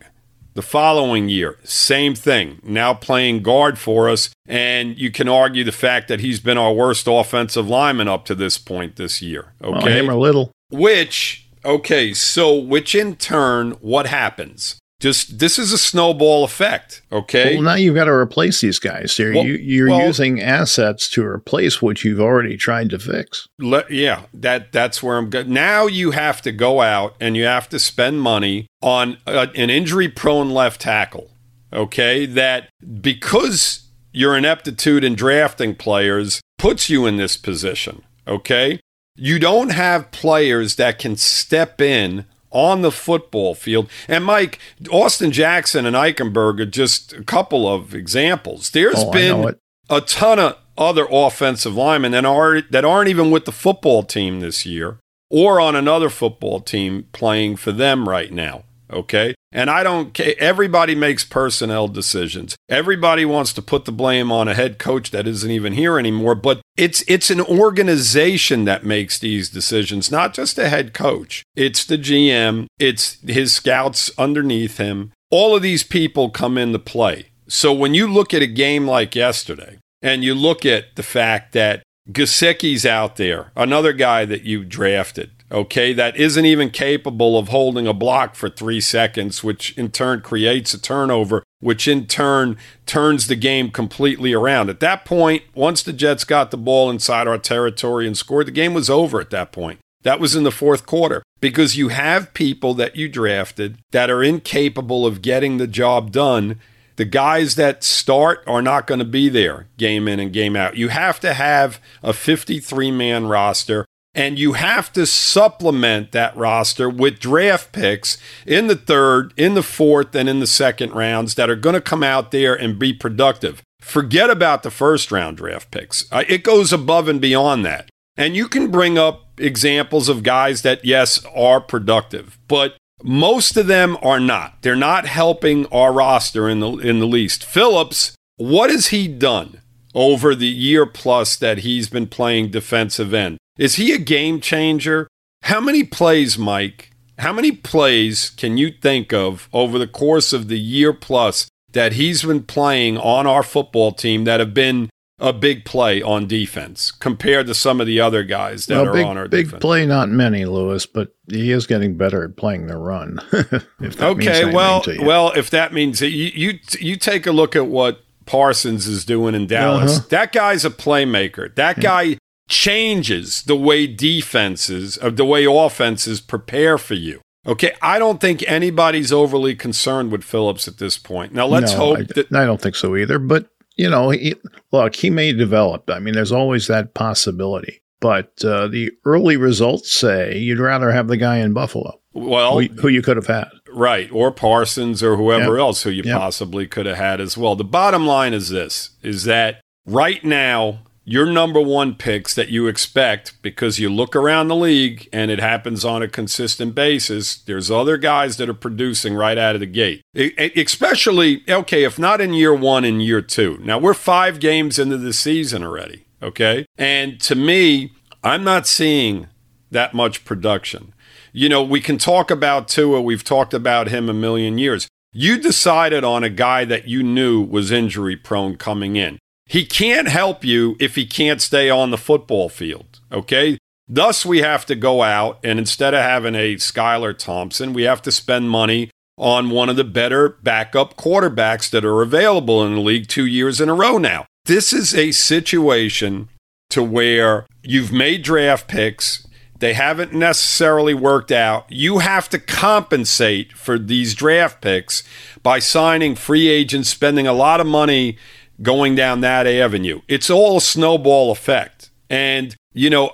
[0.59, 4.29] the following year, same thing, now playing guard for us.
[4.45, 8.35] And you can argue the fact that he's been our worst offensive lineman up to
[8.35, 9.53] this point this year.
[9.63, 9.71] Okay.
[9.71, 10.51] Well, him or little.
[10.69, 14.77] Which, okay, so which in turn, what happens?
[14.99, 17.55] Just this is a snowball effect, okay?
[17.55, 19.17] Well, now you've got to replace these guys.
[19.17, 23.47] You're, well, you, are well, using assets to replace what you've already tried to fix.
[23.59, 25.53] Le- yeah, that that's where I'm going.
[25.53, 29.69] Now you have to go out and you have to spend money on a, an
[29.69, 31.31] injury-prone left tackle,
[31.71, 32.25] okay?
[32.25, 32.69] That
[33.01, 38.81] because your ineptitude in drafting players puts you in this position, okay?
[39.15, 43.89] You don't have players that can step in on the football field.
[44.07, 44.59] And Mike,
[44.91, 48.69] Austin Jackson and Eichenberg are just a couple of examples.
[48.71, 49.55] There's oh, been
[49.89, 54.39] a ton of other offensive linemen that are that aren't even with the football team
[54.39, 58.63] this year or on another football team playing for them right now.
[58.91, 59.35] Okay.
[59.51, 60.33] And I don't care.
[60.39, 62.55] Everybody makes personnel decisions.
[62.69, 66.35] Everybody wants to put the blame on a head coach that isn't even here anymore.
[66.35, 71.43] But it's it's an organization that makes these decisions, not just a head coach.
[71.55, 72.67] It's the GM.
[72.79, 75.11] It's his scouts underneath him.
[75.31, 77.27] All of these people come into play.
[77.47, 81.53] So when you look at a game like yesterday, and you look at the fact
[81.53, 87.49] that Gesicki's out there, another guy that you drafted, okay, that isn't even capable of
[87.49, 92.57] holding a block for three seconds, which in turn creates a turnover, which in turn
[92.85, 94.69] turns the game completely around.
[94.69, 98.51] At that point, once the Jets got the ball inside our territory and scored, the
[98.51, 99.79] game was over at that point.
[100.03, 104.23] That was in the fourth quarter because you have people that you drafted that are
[104.23, 106.59] incapable of getting the job done.
[106.95, 110.77] The guys that start are not going to be there game in and game out.
[110.77, 113.85] You have to have a 53 man roster
[114.19, 119.63] and you have to supplement that roster with draft picks in the third, in the
[119.63, 122.91] fourth, and in the second rounds that are going to come out there and be
[122.91, 123.61] productive.
[123.79, 126.05] Forget about the first round draft picks.
[126.11, 127.89] Uh, it goes above and beyond that.
[128.17, 133.67] And you can bring up examples of guys that, yes, are productive, but most of
[133.67, 134.61] them are not.
[134.63, 137.45] They're not helping our roster in the, in the least.
[137.45, 139.61] Phillips, what has he done
[139.95, 143.37] over the year plus that he's been playing defensive end?
[143.59, 145.09] Is he a game changer?
[145.43, 146.91] How many plays, Mike?
[147.19, 151.93] How many plays can you think of over the course of the year plus that
[151.93, 156.89] he's been playing on our football team that have been a big play on defense
[156.89, 159.61] compared to some of the other guys that well, are on our big defense?
[159.61, 163.19] play, not many, Louis, but he is getting better at playing the run.
[164.01, 168.01] okay, well, well, if that means that you, you you take a look at what
[168.25, 169.97] Parsons is doing in Dallas.
[169.97, 170.07] Uh-huh.
[170.09, 171.53] That guy's a playmaker.
[171.55, 172.17] That guy
[172.49, 177.21] changes the way defenses, of the way offenses prepare for you.
[177.47, 181.33] Okay, I don't think anybody's overly concerned with Phillips at this point.
[181.33, 183.17] Now let's no, hope I, that I don't think so either.
[183.17, 184.35] But you know, he,
[184.71, 185.89] look, he may develop.
[185.89, 187.81] I mean, there's always that possibility.
[188.01, 191.99] But uh, the early results say you'd rather have the guy in Buffalo.
[192.13, 195.61] Well, who, who you could have had, right, or Parsons or whoever yep.
[195.61, 196.17] else who you yep.
[196.17, 197.55] possibly could have had as well.
[197.55, 202.67] The bottom line is this: is that right now your number one picks that you
[202.67, 207.35] expect because you look around the league and it happens on a consistent basis.
[207.35, 212.21] There's other guys that are producing right out of the gate, especially, okay, if not
[212.21, 213.57] in year one, in year two.
[213.63, 216.67] Now, we're five games into the season already, okay?
[216.77, 217.91] And to me,
[218.23, 219.29] I'm not seeing
[219.71, 220.93] that much production.
[221.33, 224.87] You know, we can talk about Tua, we've talked about him a million years.
[225.11, 229.17] You decided on a guy that you knew was injury prone coming in.
[229.49, 232.99] He can't help you if he can't stay on the football field.
[233.11, 233.57] Okay.
[233.87, 238.03] Thus, we have to go out and instead of having a Skylar Thompson, we have
[238.03, 242.79] to spend money on one of the better backup quarterbacks that are available in the
[242.79, 244.27] league two years in a row now.
[244.45, 246.29] This is a situation
[246.69, 249.27] to where you've made draft picks.
[249.57, 251.65] They haven't necessarily worked out.
[251.69, 255.03] You have to compensate for these draft picks
[255.41, 258.17] by signing free agents, spending a lot of money
[258.61, 260.01] going down that avenue.
[260.07, 261.91] It's all a snowball effect.
[262.09, 263.11] And, you know,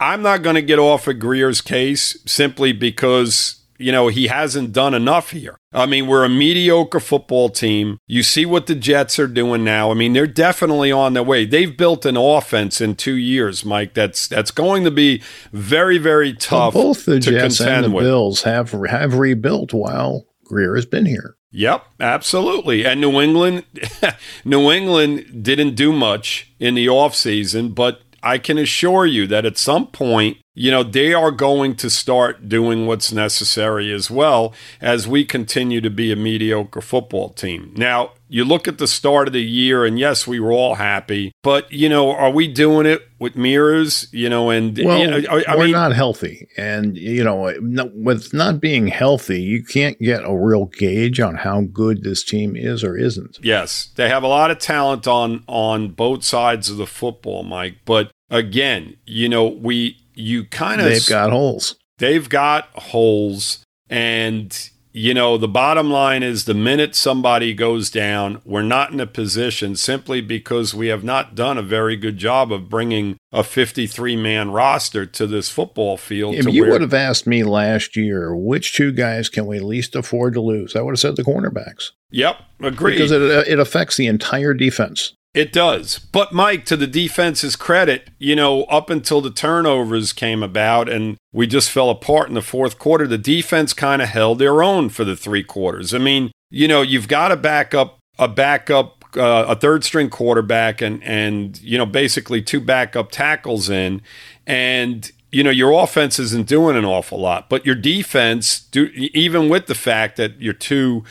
[0.00, 4.72] I'm not going to get off of Grier's case simply because you know, he hasn't
[4.72, 5.56] done enough here.
[5.72, 7.98] I mean, we're a mediocre football team.
[8.06, 9.90] You see what the Jets are doing now.
[9.90, 11.44] I mean, they're definitely on their way.
[11.44, 13.94] They've built an offense in two years, Mike.
[13.94, 16.74] That's that's going to be very, very tough.
[16.74, 18.04] Well, both the Jets and the with.
[18.04, 21.36] Bills have have rebuilt while Grier has been here.
[21.50, 22.84] Yep, absolutely.
[22.84, 23.64] And New England
[24.44, 29.56] New England didn't do much in the offseason, but I can assure you that at
[29.56, 35.06] some point, you know, they are going to start doing what's necessary as well as
[35.06, 37.72] we continue to be a mediocre football team.
[37.76, 41.32] Now, you look at the start of the year, and yes, we were all happy,
[41.42, 44.08] but you know, are we doing it with mirrors?
[44.12, 47.54] You know, and well, you know, I, I we're mean, not healthy, and you know,
[47.94, 52.56] with not being healthy, you can't get a real gauge on how good this team
[52.56, 53.38] is or isn't.
[53.42, 57.76] Yes, they have a lot of talent on on both sides of the football, Mike.
[57.86, 61.76] But again, you know, we you kind of they've got holes.
[61.98, 68.40] They've got holes, and you know, the bottom line is the minute somebody goes down,
[68.44, 72.52] we're not in a position simply because we have not done a very good job
[72.52, 76.34] of bringing a 53 man roster to this football field.
[76.34, 79.94] If you where- would have asked me last year, which two guys can we least
[79.94, 80.74] afford to lose?
[80.74, 81.90] I would have said the cornerbacks.
[82.10, 82.92] Yep, agree.
[82.94, 85.12] Because it, uh, it affects the entire defense.
[85.34, 85.98] It does.
[85.98, 91.16] But Mike, to the defense's credit, you know, up until the turnovers came about and
[91.32, 94.88] we just fell apart in the fourth quarter, the defense kind of held their own
[94.88, 95.92] for the three quarters.
[95.92, 100.80] I mean, you know, you've got a backup a backup uh, a third string quarterback
[100.80, 104.02] and and you know, basically two backup tackles in
[104.46, 109.48] and you know your offense isn't doing an awful lot, but your defense, do, even
[109.48, 111.04] with the fact that your two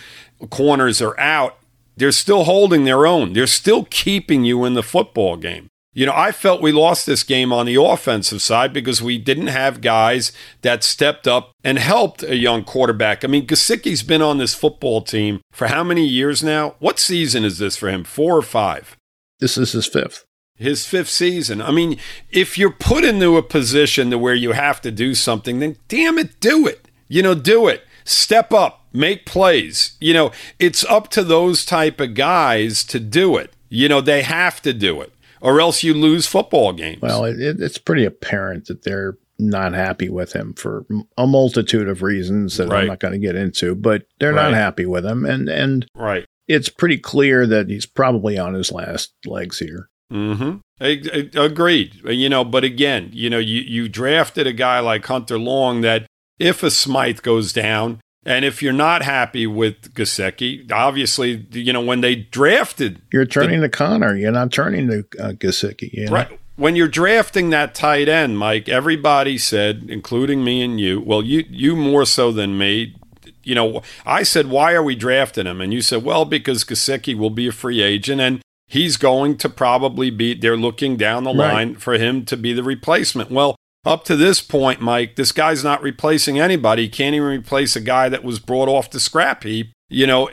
[0.49, 1.59] corners are out,
[1.97, 3.33] they're still holding their own.
[3.33, 5.69] They're still keeping you in the football game.
[5.93, 9.47] You know, I felt we lost this game on the offensive side because we didn't
[9.47, 10.31] have guys
[10.61, 13.25] that stepped up and helped a young quarterback.
[13.25, 16.75] I mean, Gesicki's been on this football team for how many years now?
[16.77, 18.03] What season is this for him?
[18.03, 18.95] Four or five?
[19.39, 20.23] This is his fifth.
[20.55, 21.63] His fifth season.
[21.63, 21.97] I mean,
[22.29, 26.19] if you're put into a position to where you have to do something, then damn
[26.19, 26.87] it, do it.
[27.07, 27.83] You know, do it.
[28.03, 29.97] Step up make plays.
[29.99, 33.53] You know, it's up to those type of guys to do it.
[33.69, 37.01] You know, they have to do it, or else you lose football games.
[37.01, 40.85] Well, it, it's pretty apparent that they're not happy with him for
[41.17, 42.81] a multitude of reasons that right.
[42.81, 44.51] I'm not going to get into, but they're right.
[44.51, 46.25] not happy with him, and and right.
[46.47, 49.89] It's pretty clear that he's probably on his last legs here.
[50.11, 50.59] Mm-hmm.
[50.79, 51.95] I, I, agreed.
[52.05, 56.07] You know, but again, you know, you you drafted a guy like Hunter Long that
[56.39, 61.81] if a Smythe goes down, and if you're not happy with Gesicki, obviously, you know,
[61.81, 63.01] when they drafted.
[63.11, 64.17] You're turning the, to Conner.
[64.17, 65.93] You're not turning to uh, Gesicki.
[65.93, 66.11] You know?
[66.11, 66.39] Right.
[66.57, 71.45] When you're drafting that tight end, Mike, everybody said, including me and you, well, you,
[71.49, 72.97] you more so than me,
[73.43, 75.61] you know, I said, why are we drafting him?
[75.61, 79.47] And you said, well, because Gesicki will be a free agent and he's going to
[79.47, 81.81] probably be, they're looking down the line right.
[81.81, 83.31] for him to be the replacement.
[83.31, 83.55] Well,
[83.87, 86.83] up to this point, Mike, this guy's not replacing anybody.
[86.83, 89.71] He can't even replace a guy that was brought off the scrap heap.
[89.89, 90.29] You know,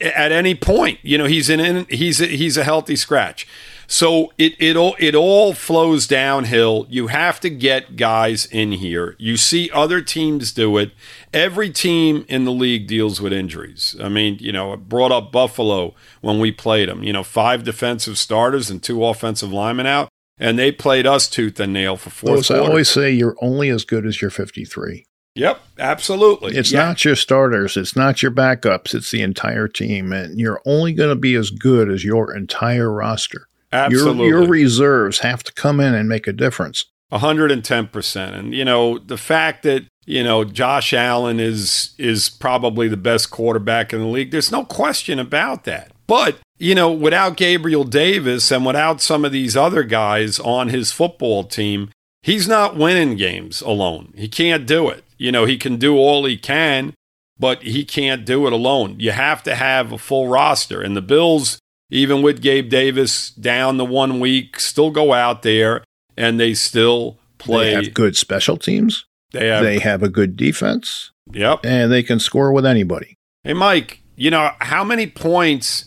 [0.00, 3.46] at any point, you know, he's in, he's a, he's a healthy scratch.
[3.90, 6.86] So it it all it all flows downhill.
[6.90, 9.16] You have to get guys in here.
[9.18, 10.92] You see other teams do it.
[11.32, 13.96] Every team in the league deals with injuries.
[14.02, 17.02] I mean, you know, brought up Buffalo when we played them.
[17.02, 21.58] You know, five defensive starters and two offensive linemen out and they played us tooth
[21.60, 22.38] and nail for four.
[22.50, 25.04] I always say you're only as good as your 53.
[25.34, 26.56] Yep, absolutely.
[26.56, 26.86] It's yeah.
[26.86, 31.10] not your starters, it's not your backups, it's the entire team, and you're only going
[31.10, 33.46] to be as good as your entire roster.
[33.72, 36.86] Absolutely, your, your reserves have to come in and make a difference.
[37.12, 38.34] 110%.
[38.34, 43.30] And you know, the fact that you know Josh Allen is is probably the best
[43.30, 44.30] quarterback in the league.
[44.30, 45.92] There's no question about that.
[46.06, 50.92] But you know, without Gabriel Davis and without some of these other guys on his
[50.92, 51.90] football team,
[52.22, 54.12] he's not winning games alone.
[54.16, 55.04] He can't do it.
[55.16, 56.94] You know, he can do all he can,
[57.38, 58.96] but he can't do it alone.
[58.98, 60.80] You have to have a full roster.
[60.80, 61.58] And the Bills,
[61.90, 65.84] even with Gabe Davis down the one week, still go out there
[66.16, 67.74] and they still play.
[67.74, 69.04] They have good special teams.
[69.32, 71.10] They have, they have a good defense.
[71.32, 71.60] Yep.
[71.64, 73.14] And they can score with anybody.
[73.44, 75.84] Hey, Mike, you know, how many points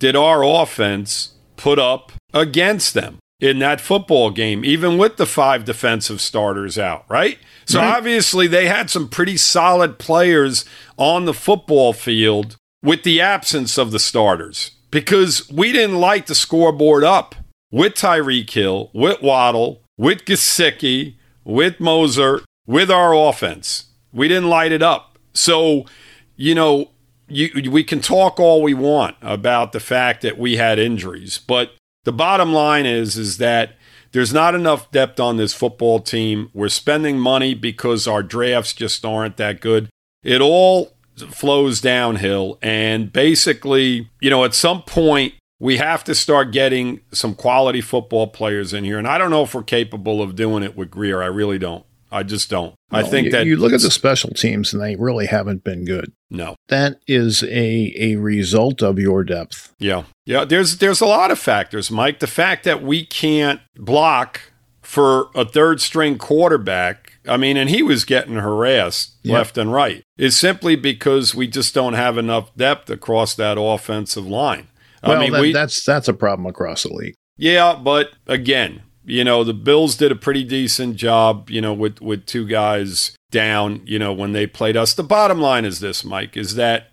[0.00, 5.64] did our offense put up against them in that football game, even with the five
[5.64, 7.38] defensive starters out, right?
[7.66, 7.96] So right.
[7.96, 10.64] obviously they had some pretty solid players
[10.96, 16.34] on the football field with the absence of the starters because we didn't light the
[16.34, 17.34] scoreboard up
[17.70, 23.84] with Tyreek Hill, with Waddle, with Gesicki, with Mostert, with our offense.
[24.12, 25.18] We didn't light it up.
[25.32, 25.84] So,
[26.36, 26.90] you know,
[27.30, 31.72] you, we can talk all we want about the fact that we had injuries, but
[32.04, 33.76] the bottom line is is that
[34.12, 36.50] there's not enough depth on this football team.
[36.52, 39.88] We're spending money because our drafts just aren't that good.
[40.22, 42.58] It all flows downhill.
[42.62, 48.26] And basically, you know, at some point, we have to start getting some quality football
[48.26, 48.98] players in here.
[48.98, 51.22] And I don't know if we're capable of doing it with Grier.
[51.22, 51.84] I really don't.
[52.12, 52.74] I just don't.
[52.90, 55.62] No, I think you, that you look at the special teams and they really haven't
[55.62, 56.12] been good.
[56.30, 56.56] No.
[56.68, 59.74] That is a a result of your depth.
[59.78, 60.04] Yeah.
[60.26, 62.20] Yeah, there's there's a lot of factors, Mike.
[62.20, 64.40] The fact that we can't block
[64.82, 69.34] for a third string quarterback, I mean, and he was getting harassed yep.
[69.34, 74.26] left and right, is simply because we just don't have enough depth across that offensive
[74.26, 74.66] line.
[75.02, 77.14] Well, I mean, that, we, that's that's a problem across the league.
[77.36, 82.00] Yeah, but again, you know, the Bills did a pretty decent job, you know, with
[82.00, 84.94] with two guys down, you know, when they played us.
[84.94, 86.88] The bottom line is this, Mike, is that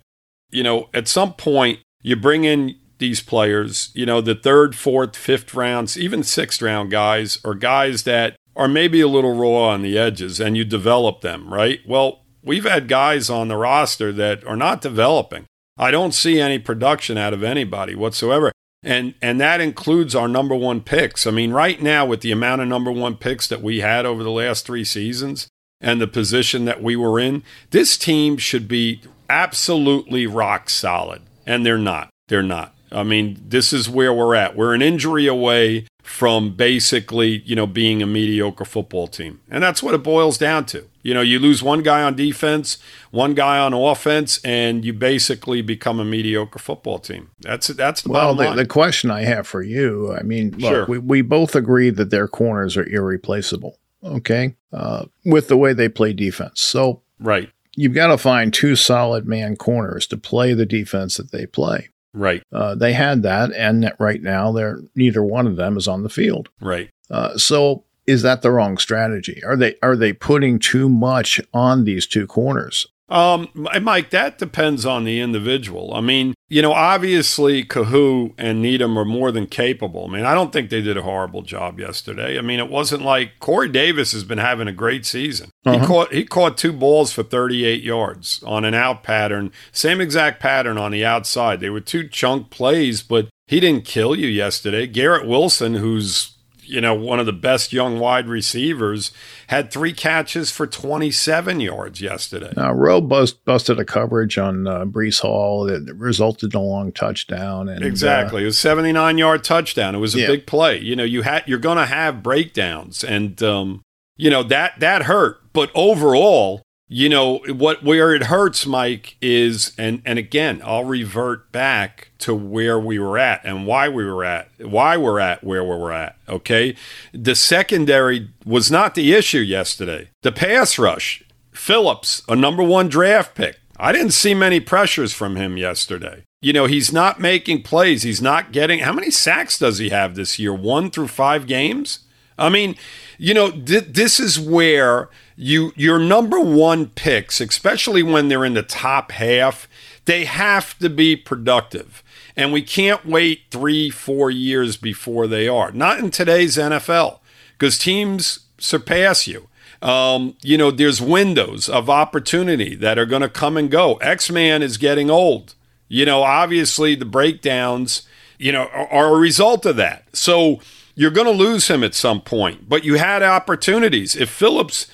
[0.50, 5.16] you know, at some point you bring in these players, you know, the third, fourth,
[5.16, 9.82] fifth rounds, even sixth round guys or guys that are maybe a little raw on
[9.82, 11.80] the edges and you develop them, right?
[11.86, 15.46] Well, we've had guys on the roster that are not developing.
[15.76, 18.50] I don't see any production out of anybody whatsoever
[18.82, 21.26] and and that includes our number one picks.
[21.26, 24.22] I mean, right now with the amount of number one picks that we had over
[24.22, 25.48] the last three seasons
[25.80, 31.64] and the position that we were in, this team should be absolutely rock solid, and
[31.64, 32.10] they're not.
[32.28, 32.74] They're not.
[32.90, 34.56] I mean, this is where we're at.
[34.56, 39.40] We're an injury away from basically, you know, being a mediocre football team.
[39.50, 40.88] And that's what it boils down to.
[41.08, 42.76] You know, you lose one guy on defense,
[43.12, 47.30] one guy on offense, and you basically become a mediocre football team.
[47.40, 48.34] That's that's the well.
[48.34, 50.86] The, the, question I have for you, I mean, look, sure.
[50.86, 53.78] we we both agree that their corners are irreplaceable.
[54.04, 56.60] Okay, uh, with the way they play defense.
[56.60, 61.32] So right, you've got to find two solid man corners to play the defense that
[61.32, 61.88] they play.
[62.12, 62.42] Right.
[62.52, 66.10] Uh, they had that, and right now, they're neither one of them is on the
[66.10, 66.50] field.
[66.60, 66.90] Right.
[67.10, 69.42] Uh, so is that the wrong strategy?
[69.44, 72.86] Are they are they putting too much on these two corners?
[73.10, 75.94] Um, Mike, that depends on the individual.
[75.94, 80.06] I mean, you know, obviously Kohou and Needham are more than capable.
[80.06, 82.38] I mean, I don't think they did a horrible job yesterday.
[82.38, 85.50] I mean, it wasn't like Corey Davis has been having a great season.
[85.64, 85.78] Uh-huh.
[85.78, 90.40] He caught he caught two balls for 38 yards on an out pattern, same exact
[90.40, 91.60] pattern on the outside.
[91.60, 94.86] They were two chunk plays, but he didn't kill you yesterday.
[94.86, 96.37] Garrett Wilson, who's
[96.68, 99.12] you know, one of the best young wide receivers,
[99.48, 102.52] had three catches for 27 yards yesterday.
[102.56, 106.92] Now, Rowe bust, busted a coverage on uh, Breece Hall that resulted in a long
[106.92, 107.68] touchdown.
[107.68, 109.94] And, exactly, uh, it was 79 yard touchdown.
[109.94, 110.26] It was a yeah.
[110.26, 110.78] big play.
[110.78, 113.82] You know, you had you're going to have breakdowns, and um,
[114.16, 115.40] you know that that hurt.
[115.52, 121.52] But overall, you know what where it hurts mike is and and again i'll revert
[121.52, 125.62] back to where we were at and why we were at why we're at where
[125.62, 126.76] we were at okay?
[127.12, 130.10] The secondary was not the issue yesterday.
[130.22, 131.22] The pass rush
[131.52, 133.58] phillips a number one draft pick.
[133.78, 136.24] I didn't see many pressures from him yesterday.
[136.40, 138.02] You know he's not making plays.
[138.02, 140.54] He's not getting how many sacks does he have this year?
[140.54, 142.00] One through five games?
[142.38, 142.76] I mean
[143.18, 145.08] you know th- this is where
[145.40, 149.68] you your number one picks, especially when they're in the top half,
[150.04, 152.02] they have to be productive.
[152.36, 155.70] And we can't wait three, four years before they are.
[155.70, 157.20] Not in today's NFL,
[157.52, 159.48] because teams surpass you.
[159.80, 163.94] Um, you know, there's windows of opportunity that are going to come and go.
[163.96, 165.54] X Man is getting old.
[165.86, 168.02] You know, obviously the breakdowns,
[168.38, 170.04] you know, are, are a result of that.
[170.12, 170.60] So
[170.96, 174.16] you're going to lose him at some point, but you had opportunities.
[174.16, 174.88] If Phillips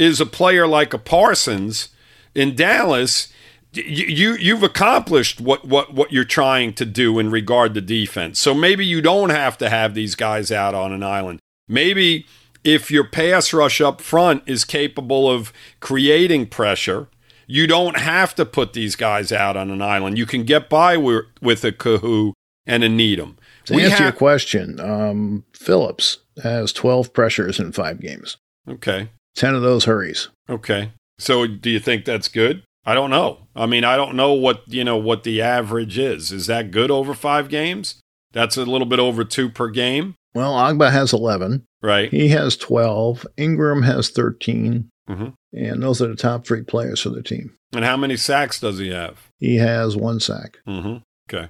[0.00, 1.90] is a player like a Parsons
[2.34, 3.28] in Dallas,
[3.72, 8.38] you you've accomplished what what what you're trying to do in regard to defense.
[8.40, 11.38] So maybe you don't have to have these guys out on an island.
[11.68, 12.26] Maybe
[12.64, 17.08] if your pass rush up front is capable of creating pressure,
[17.46, 20.16] You don't have to put these guys out on an island.
[20.18, 22.32] You can get by with, with a Kohou
[22.64, 23.36] and a Needham.
[23.64, 28.36] To we answer ha- your question, um, Phillips has 12 pressures in five games.
[28.68, 29.08] Okay.
[29.36, 30.28] 10 of those hurries.
[30.48, 30.92] Okay.
[31.18, 32.62] So do you think that's good?
[32.84, 33.46] I don't know.
[33.54, 36.32] I mean, I don't know what, you know, what the average is.
[36.32, 38.00] Is that good over 5 games?
[38.32, 40.14] That's a little bit over 2 per game.
[40.34, 41.64] Well, Ogbah has 11.
[41.82, 42.10] Right.
[42.10, 43.26] He has 12.
[43.36, 44.88] Ingram has 13.
[45.08, 45.28] Mm-hmm.
[45.52, 47.56] And those are the top three players for the team.
[47.72, 49.28] And how many sacks does he have?
[49.38, 50.58] He has one sack.
[50.66, 50.98] Mm-hmm.
[51.28, 51.48] Okay.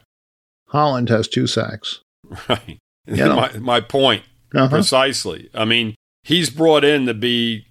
[0.68, 2.00] Holland has two sacks.
[2.48, 2.78] Right.
[3.06, 3.36] You know.
[3.54, 4.22] my, my point.
[4.54, 4.68] Uh-huh.
[4.68, 5.50] Precisely.
[5.52, 7.66] I mean, he's brought in to be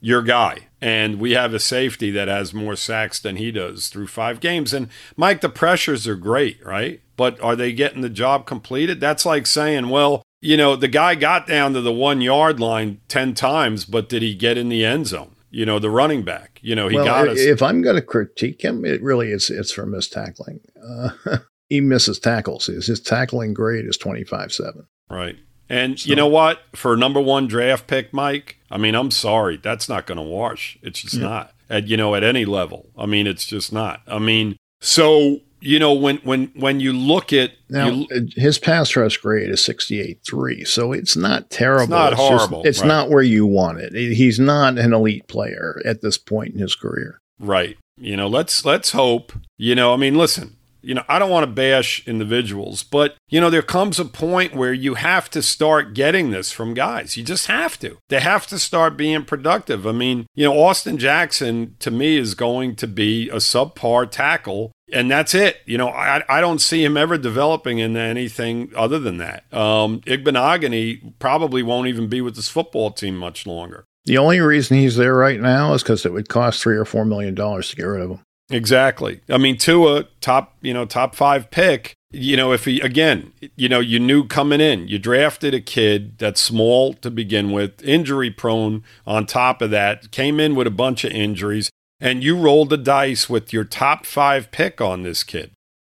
[0.00, 0.68] your guy.
[0.80, 4.72] And we have a safety that has more sacks than he does through five games.
[4.72, 7.00] And Mike, the pressures are great, right?
[7.16, 9.00] But are they getting the job completed?
[9.00, 13.00] That's like saying, well, you know, the guy got down to the one yard line
[13.08, 15.34] 10 times, but did he get in the end zone?
[15.50, 17.38] You know, the running back, you know, he well, got us.
[17.38, 20.60] If I'm going to critique him, it really is, it's for missed tackling.
[20.80, 21.10] Uh,
[21.68, 22.66] he misses tackles.
[22.66, 24.86] His, his tackling grade is 25 7.
[25.10, 25.36] Right.
[25.68, 26.62] And so, you know what?
[26.74, 29.56] For number one draft pick, Mike, I mean, I'm sorry.
[29.56, 30.78] That's not going to wash.
[30.82, 31.28] It's just yeah.
[31.28, 32.86] not at, you know, at any level.
[32.96, 34.00] I mean, it's just not.
[34.06, 38.58] I mean, so you know when when when you look at now you, uh, his
[38.58, 42.80] pass rush grade is 68.3 so it's not terrible it's not it's horrible just, it's
[42.80, 42.88] right.
[42.88, 46.74] not where you want it he's not an elite player at this point in his
[46.74, 50.56] career right you know let's let's hope you know i mean listen
[50.88, 54.54] you know, I don't want to bash individuals, but you know, there comes a point
[54.54, 57.14] where you have to start getting this from guys.
[57.14, 57.98] You just have to.
[58.08, 59.86] They have to start being productive.
[59.86, 64.72] I mean, you know, Austin Jackson to me is going to be a subpar tackle
[64.90, 65.58] and that's it.
[65.66, 69.44] You know, I, I don't see him ever developing into anything other than that.
[69.52, 73.84] Um, Igbinoghene probably won't even be with this football team much longer.
[74.06, 77.04] The only reason he's there right now is because it would cost three or four
[77.04, 78.20] million dollars to get rid of him.
[78.50, 79.20] Exactly.
[79.28, 81.94] I mean, Tua, top, you know, top five pick.
[82.10, 86.16] You know, if he again, you know, you knew coming in, you drafted a kid
[86.18, 88.82] that's small to begin with, injury prone.
[89.06, 91.70] On top of that, came in with a bunch of injuries,
[92.00, 95.50] and you rolled the dice with your top five pick on this kid.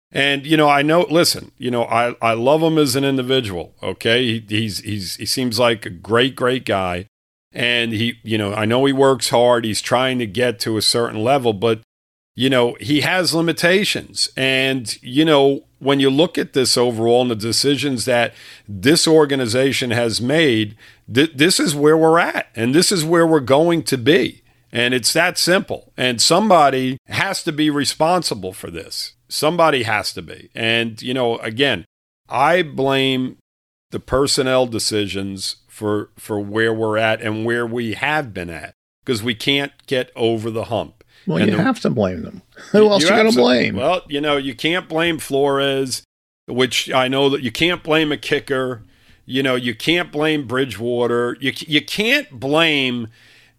[0.09, 1.01] And you know, I know.
[1.09, 3.75] Listen, you know, I I love him as an individual.
[3.83, 7.07] Okay, he, he's he's he seems like a great great guy,
[7.51, 9.65] and he you know I know he works hard.
[9.65, 11.81] He's trying to get to a certain level, but
[12.35, 14.29] you know, he has limitations.
[14.35, 18.33] And, you know, when you look at this overall and the decisions that
[18.67, 20.75] this organization has made,
[21.11, 24.43] th- this is where we're at and this is where we're going to be.
[24.71, 25.93] And it's that simple.
[25.95, 29.13] And somebody has to be responsible for this.
[29.29, 30.49] Somebody has to be.
[30.53, 31.85] And, you know, again,
[32.27, 33.37] I blame
[33.91, 38.73] the personnel decisions for for where we're at and where we have been at
[39.03, 41.03] because we can't get over the hump.
[41.27, 42.41] Well, and you the, have to blame them.
[42.71, 43.75] Who else you, you going to blame?
[43.75, 46.03] Well, you know, you can't blame Flores,
[46.47, 48.83] which I know that you can't blame a kicker.
[49.25, 51.37] You know, you can't blame Bridgewater.
[51.39, 53.07] You you can't blame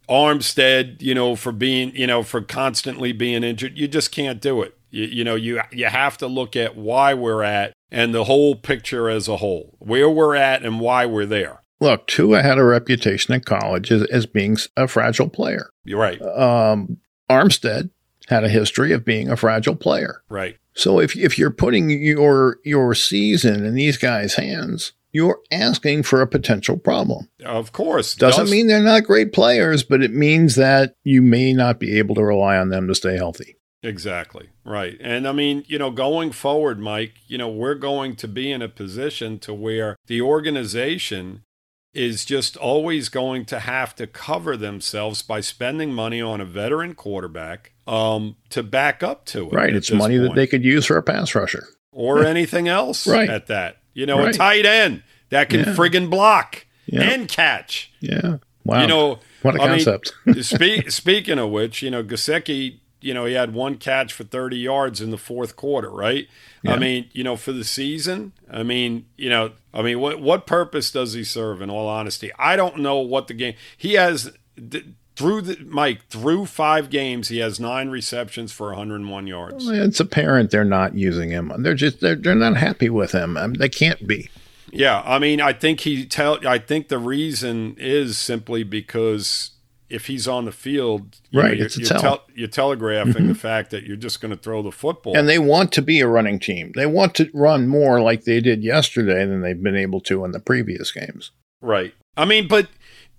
[0.08, 1.02] Armstead.
[1.02, 3.76] You know, for being you know for constantly being injured.
[3.76, 4.76] You just can't do it.
[4.90, 8.56] You, you know, you you have to look at why we're at and the whole
[8.56, 11.62] picture as a whole, where we're at and why we're there.
[11.80, 15.68] Look, Tua had a reputation in college as, as being a fragile player.
[15.84, 16.20] You're right.
[16.22, 16.98] Um,
[17.30, 17.90] Armstead
[18.28, 20.22] had a history of being a fragile player.
[20.28, 20.56] Right.
[20.74, 26.20] So if if you're putting your your season in these guys' hands, you're asking for
[26.20, 27.28] a potential problem.
[27.44, 28.14] Of course.
[28.14, 28.50] Doesn't does.
[28.50, 32.24] mean they're not great players, but it means that you may not be able to
[32.24, 33.56] rely on them to stay healthy.
[33.82, 34.48] Exactly.
[34.64, 34.98] Right.
[35.00, 38.60] And I mean, you know, going forward, Mike, you know, we're going to be in
[38.60, 41.44] a position to where the organization
[41.96, 46.94] is just always going to have to cover themselves by spending money on a veteran
[46.94, 49.52] quarterback um, to back up to it.
[49.52, 49.74] Right.
[49.74, 50.30] It's money point.
[50.30, 53.28] that they could use for a pass rusher or anything else right.
[53.28, 53.78] at that.
[53.94, 54.34] You know, right.
[54.34, 55.74] a tight end that can yeah.
[55.74, 57.02] friggin' block yeah.
[57.02, 57.92] and catch.
[58.00, 58.38] Yeah.
[58.64, 58.82] Wow.
[58.82, 60.12] You know, what a concept.
[60.26, 64.24] mean, spe- speaking of which, you know, Gesicki you know, he had one catch for
[64.24, 66.26] 30 yards in the fourth quarter, right?
[66.62, 66.72] Yeah.
[66.72, 70.46] I mean, you know, for the season, I mean, you know, I mean, what what
[70.46, 71.60] purpose does he serve?
[71.60, 74.32] In all honesty, I don't know what the game he has
[75.16, 77.28] through the Mike through five games.
[77.28, 79.68] He has nine receptions for 101 yards.
[79.68, 81.52] It's apparent they're not using him.
[81.58, 83.36] They're just they're they're not happy with him.
[83.36, 84.30] I mean, they can't be.
[84.72, 86.38] Yeah, I mean, I think he tell.
[86.46, 89.50] I think the reason is simply because
[89.88, 92.00] if he's on the field, right, know, you're, it's a you're, tell.
[92.00, 93.28] Tel- you're telegraphing mm-hmm.
[93.28, 95.16] the fact that you're just going to throw the football.
[95.16, 96.72] And they want to be a running team.
[96.74, 100.32] They want to run more like they did yesterday than they've been able to in
[100.32, 101.30] the previous games.
[101.60, 101.94] Right.
[102.16, 102.68] I mean, but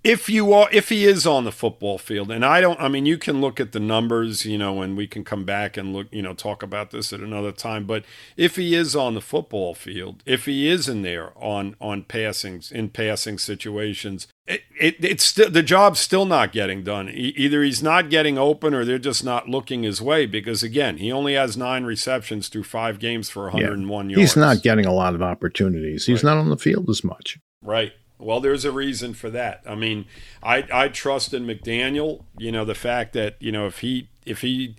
[0.04, 3.06] if you are if he is on the football field and i don't i mean
[3.06, 6.08] you can look at the numbers you know and we can come back and look
[6.12, 8.06] you know talk about this at another time but
[8.38, 12.72] if he is on the football field if he is in there on on passings
[12.72, 17.64] in passing situations it, it it's still the job's still not getting done e- either
[17.64, 21.34] he's not getting open or they're just not looking his way because again he only
[21.34, 25.22] has nine receptions through five games for 101 yards He's not getting a lot of
[25.22, 26.06] opportunities.
[26.06, 26.30] He's Right.
[26.36, 27.39] not on the field as much.
[27.62, 27.91] Right.
[28.20, 29.61] Well, there's a reason for that.
[29.68, 30.05] I mean,
[30.41, 32.24] I I trust in McDaniel.
[32.38, 34.76] You know, the fact that you know if he if he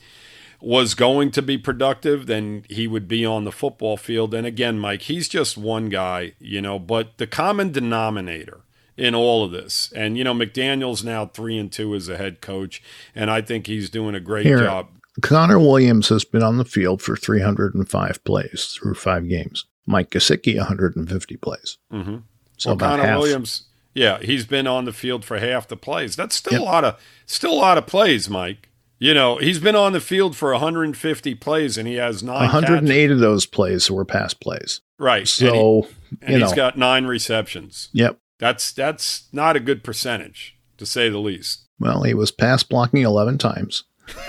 [0.60, 4.34] was going to be productive, then he would be on the football field.
[4.34, 6.32] And again, Mike, he's just one guy.
[6.40, 8.62] You know, but the common denominator
[8.96, 12.40] in all of this, and you know, McDaniel's now three and two as a head
[12.40, 12.82] coach,
[13.14, 14.58] and I think he's doing a great Here.
[14.58, 14.88] job.
[15.22, 19.64] Connor Williams has been on the field for 305 plays through five games.
[19.86, 21.78] Mike Gesicki, 150 plays.
[21.90, 22.18] hmm
[22.58, 23.18] So well, Connor half.
[23.20, 23.62] Williams,
[23.94, 26.14] yeah, he's been on the field for half the plays.
[26.16, 26.60] That's still Yep.
[26.60, 28.68] a lot of still a lot of plays, Mike.
[29.00, 33.10] You know, he's been on the field for 150 plays and he has nine 108
[33.12, 34.60] of those plays were pass plays.
[34.60, 34.82] catches.
[34.98, 35.18] Right.
[35.20, 35.48] and, he,
[35.84, 35.88] So,
[36.20, 37.88] and you he's know, got nine receptions.
[37.92, 38.18] yep.
[38.40, 41.64] That's that's not a good percentage, to say the least.
[41.80, 43.84] Well, he was pass blocking 11 times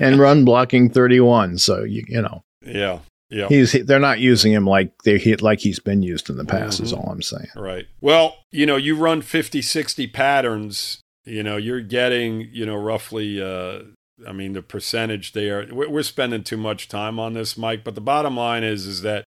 [0.00, 1.58] and run blocking 31.
[1.58, 2.98] So, you, you know, Yeah.
[3.30, 3.48] Yeah.
[3.48, 6.78] he's they're not using him like they he, like he's been used in the past
[6.80, 6.98] is Mhm.
[6.98, 7.48] all I'm saying.
[7.56, 7.86] Right.
[8.00, 13.42] Well, you know, you run 50, 60 patterns, you know, you're getting, you know, roughly,
[13.42, 13.80] uh,
[14.28, 15.66] I mean, the percentage there.
[15.72, 19.02] We're we're spending too much time on this, Mike, but the bottom line is, is
[19.02, 19.24] that,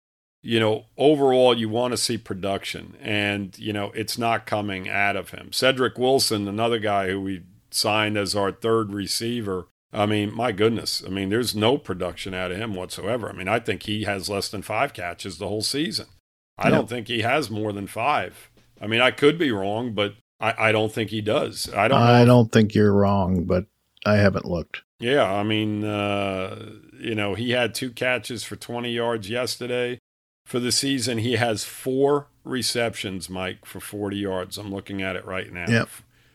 [0.42, 5.16] you know, overall, you want to see production, and, you know, it's not coming out
[5.16, 5.52] of him.
[5.52, 9.66] Cedric Wilson, another guy who we signed as our third receiver.
[9.92, 11.02] I mean, my goodness.
[11.04, 13.28] I mean, there's no production out of him whatsoever.
[13.28, 16.06] I mean, I think he has less than five catches the whole season.
[16.58, 16.76] I Yeah.
[16.76, 18.50] don't think he has more than five.
[18.80, 21.68] I mean, I could be wrong, but I, I don't think he does.
[21.74, 21.98] I don't.
[22.00, 23.66] I if- don't think you're wrong, but
[24.06, 24.82] I haven't looked.
[25.00, 29.98] Yeah, I mean, uh, you know, he had two catches for 20 yards yesterday.
[30.46, 34.58] For the season, he has four receptions, Mike, for 40 yards.
[34.58, 35.66] I'm looking at it right now.
[35.68, 35.88] Yep.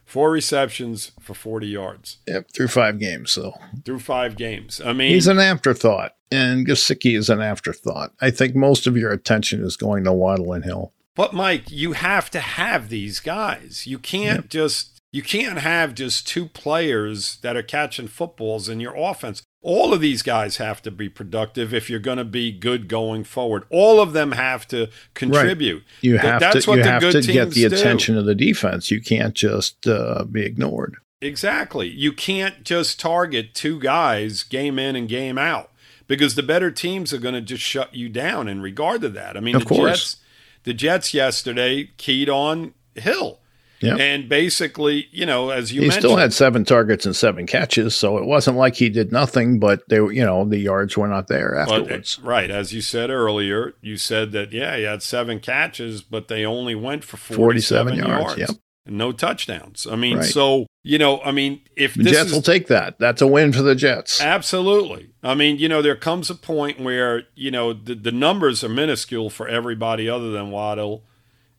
[0.05, 3.31] Four receptions for 40 yards Yep, through five games.
[3.31, 3.53] So
[3.83, 4.79] through five games.
[4.83, 8.13] I mean, he's an afterthought, and Gesicki is an afterthought.
[8.21, 10.93] I think most of your attention is going to Waddle and Hill.
[11.15, 13.87] But Mike, you have to have these guys.
[13.87, 18.95] You can't just you can't have just two players that are catching footballs in your
[18.95, 19.41] offense.
[19.68, 23.24] All of these guys have to be productive if you're going to be good going
[23.24, 23.63] forward.
[23.72, 25.84] All of them have to contribute.
[26.01, 27.76] You Th- have that's to what you the have good to get the do.
[27.76, 28.91] attention of the defense.
[28.91, 30.97] You can't just uh, be ignored.
[31.20, 31.88] Exactly.
[31.89, 35.72] You can't just target two guys game in and game out
[36.07, 39.36] because the better teams are going to just shut you down in regard to that.
[39.36, 39.99] I mean, Of the course.
[40.13, 40.18] Jets,
[40.63, 43.39] the Jets yesterday keyed on Hill.
[43.86, 43.99] Yep.
[43.99, 48.17] And basically, you know, as you he still had seven targets and seven catches, so
[48.17, 49.59] it wasn't like he did nothing.
[49.59, 52.19] But they, were- you know, the yards were not there but, uh, afterwards.
[52.19, 56.45] right, as you said earlier, you said that yeah, he had seven catches, but they
[56.45, 58.61] only went for forty-seven, 47 yards, yards, yep.
[58.86, 59.86] and no touchdowns.
[59.86, 60.25] I mean, Right.
[60.25, 62.99] so you know, I mean, if the Jets is, will take that.
[62.99, 64.21] That's a win for the Jets.
[64.21, 65.09] Absolutely.
[65.23, 68.69] I mean, you know, there comes a point where, you know, the, the numbers are
[68.69, 71.03] minuscule for everybody other than Waddle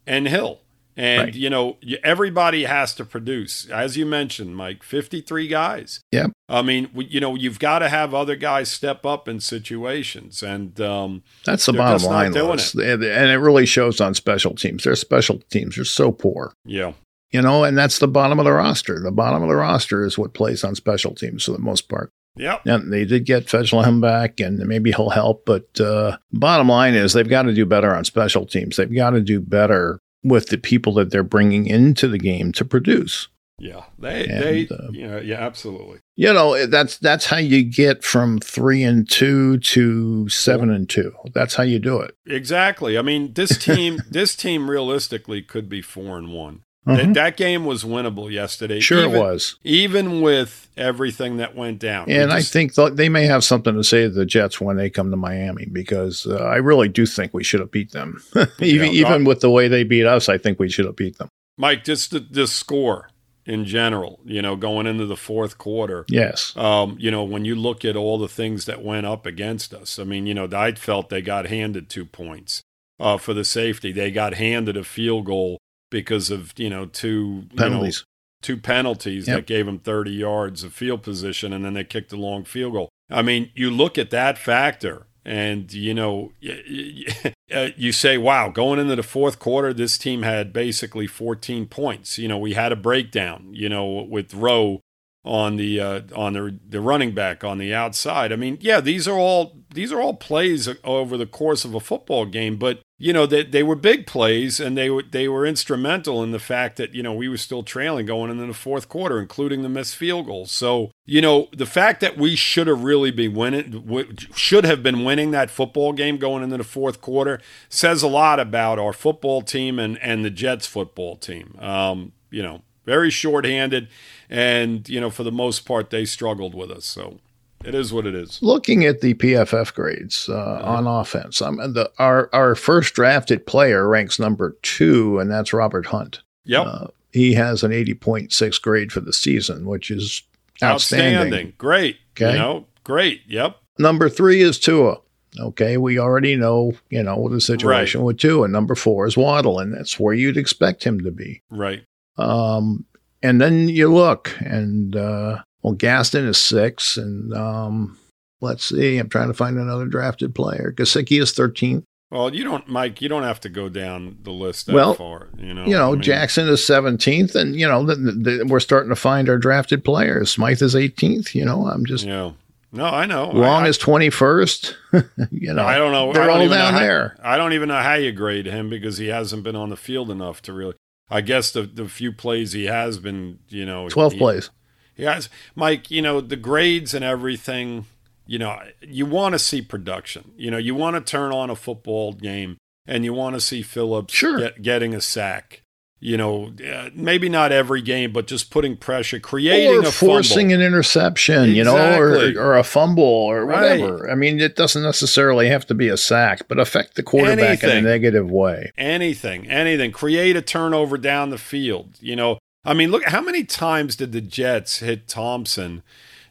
[0.06, 0.60] and Hill.
[0.96, 1.34] And, Right.
[1.34, 3.66] you know, everybody has to produce.
[3.68, 6.00] As you mentioned, Mike, 53 guys.
[6.10, 6.28] Yeah.
[6.48, 10.42] I mean, you know, you've got to have other guys step up in situations.
[10.42, 12.74] And, um, That's the bottom line, doing Louis.
[12.74, 14.84] and it really shows on special teams.
[14.84, 16.52] Their special teams are so poor.
[16.64, 16.92] yeah.
[17.32, 19.00] You know, and that's the bottom of the roster.
[19.00, 22.08] The bottom of the roster is what plays on special teams for the most part.
[22.36, 22.58] Yeah.
[22.64, 25.44] And they did get Fejedelem back, and maybe he'll help.
[25.44, 28.76] But uh, bottom line is they've got to do better on special teams.
[28.76, 32.64] They've got to do better with the people that they're bringing into the game to
[32.64, 33.28] produce.
[33.58, 33.84] Yeah.
[33.98, 36.00] They, And, they, uh, yeah, yeah, absolutely.
[36.14, 41.12] You know, that's that's how you get from three and two to seven and two.
[41.32, 42.16] That's how you do it.
[42.26, 42.98] Exactly.
[42.98, 46.62] I mean, this team, this team realistically could be four and one.
[46.86, 46.96] Mhm.
[46.96, 48.78] That, that game was winnable yesterday.
[48.80, 49.56] Sure, even, it was.
[49.64, 52.08] even with everything that went down.
[52.08, 54.76] And We I think th- they may have something to say to the Jets when
[54.76, 58.22] they come to Miami because uh, I really do think we should have beat them.
[58.60, 61.28] even even with the way they beat us, I think we should have beat them.
[61.58, 63.08] Mike, just the, the score
[63.46, 66.04] in general, you know, going into the fourth quarter.
[66.08, 66.52] Yes.
[66.56, 69.98] Um, you know, when you look at all the things that went up against us,
[69.98, 72.62] I mean, you know, I felt they got handed two points
[73.00, 73.92] uh, for the safety.
[73.92, 75.58] They got handed a field goal
[75.90, 78.04] because of you know two you know, Penalties.
[78.42, 79.36] two penalties Yep.
[79.36, 82.72] that gave them 30 yards of field position and then they kicked a long field
[82.74, 82.88] goal.
[83.10, 86.30] I mean, you look at that factor And, you know,
[87.54, 92.16] uh, you say, wow, going into the fourth quarter, this team had basically 14 points.
[92.16, 94.80] You know, we had a breakdown, you know, with Rowe
[95.26, 98.32] on the uh, on the the running back on the outside.
[98.32, 101.80] I mean, yeah, these are all these are all plays over the course of a
[101.80, 105.44] football game, but you know they, they were big plays and they were they were
[105.44, 108.88] instrumental in the fact that you know we were still trailing going into the fourth
[108.88, 110.52] quarter, including the missed field goals.
[110.52, 115.04] So you know the fact that we should have really been winning should have been
[115.04, 119.42] winning that football game going into the fourth quarter says a lot about our football
[119.42, 121.56] team and and the Jets football team.
[121.58, 123.88] Um, you know, very shorthanded
[124.28, 126.84] and you know for the most part they struggled with us.
[126.84, 127.18] So
[127.64, 128.40] it is what it is.
[128.42, 133.88] Looking at the PFF grades uh, on offense, um, the, our our first drafted player
[133.88, 136.22] ranks number two, and that's Robert Hunt.
[136.44, 136.66] Yep.
[136.66, 140.22] Uh, he has an 80.6 grade for the season, which is
[140.62, 141.14] outstanding.
[141.14, 141.52] outstanding.
[141.56, 141.96] Great.
[142.12, 142.32] Okay.
[142.32, 143.22] You know, great.
[143.26, 143.56] Yep.
[143.78, 144.98] Number three is Tua.
[145.38, 148.06] Okay, we already know, you know, the situation right.
[148.06, 148.44] with Tua.
[148.44, 151.42] And number four is Waddle, and that's where you'd expect him to be.
[151.50, 151.84] Right.
[152.16, 152.86] Um,
[153.26, 157.98] and then you look, and uh, well, Gaston is six, and um,
[158.40, 160.72] let's see, I'm trying to find another drafted player.
[160.76, 161.82] Gesicki is 13th.
[162.10, 163.02] Well, you don't, Mike.
[163.02, 165.28] You don't have to go down the list that well, far.
[165.38, 168.60] You know, you know, I mean, Jackson is seventeenth, and you know, the, the, we're
[168.60, 170.30] starting to find our drafted players.
[170.30, 171.34] Smythe is eighteenth.
[171.34, 172.30] You know, I'm just yeah.
[172.70, 173.30] No, I know.
[173.30, 174.76] Long I, is twenty first.
[175.32, 176.12] you know, I don't know.
[176.12, 177.16] They're don't all down how, there.
[177.24, 180.08] I don't even know how you grade him because he hasn't been on the field
[180.08, 180.74] enough to really.
[181.10, 184.50] I guess the the few plays he has been, you know, twelve he, plays.
[184.94, 185.90] He has, Mike.
[185.90, 187.86] You know the grades and everything.
[188.26, 190.32] You know, you want to see production.
[190.36, 193.62] You know, you want to turn on a football game and you want to see
[193.62, 194.38] Phillips sure.
[194.38, 195.62] get, getting a sack
[195.98, 200.50] you know, uh, maybe not every game, but just putting pressure, creating or a forcing
[200.50, 200.54] fumble.
[200.56, 201.56] an interception, exactly.
[201.56, 203.80] you know, or, or a fumble or right.
[203.80, 204.10] whatever.
[204.10, 207.70] I mean, it doesn't necessarily have to be a sack, but affect the quarterback anything.
[207.70, 208.72] in a negative way.
[208.76, 209.90] Anything, anything.
[209.90, 211.96] Create a turnover down the field.
[212.00, 215.82] You know, I mean, look, how many times did the Jets hit Thompson?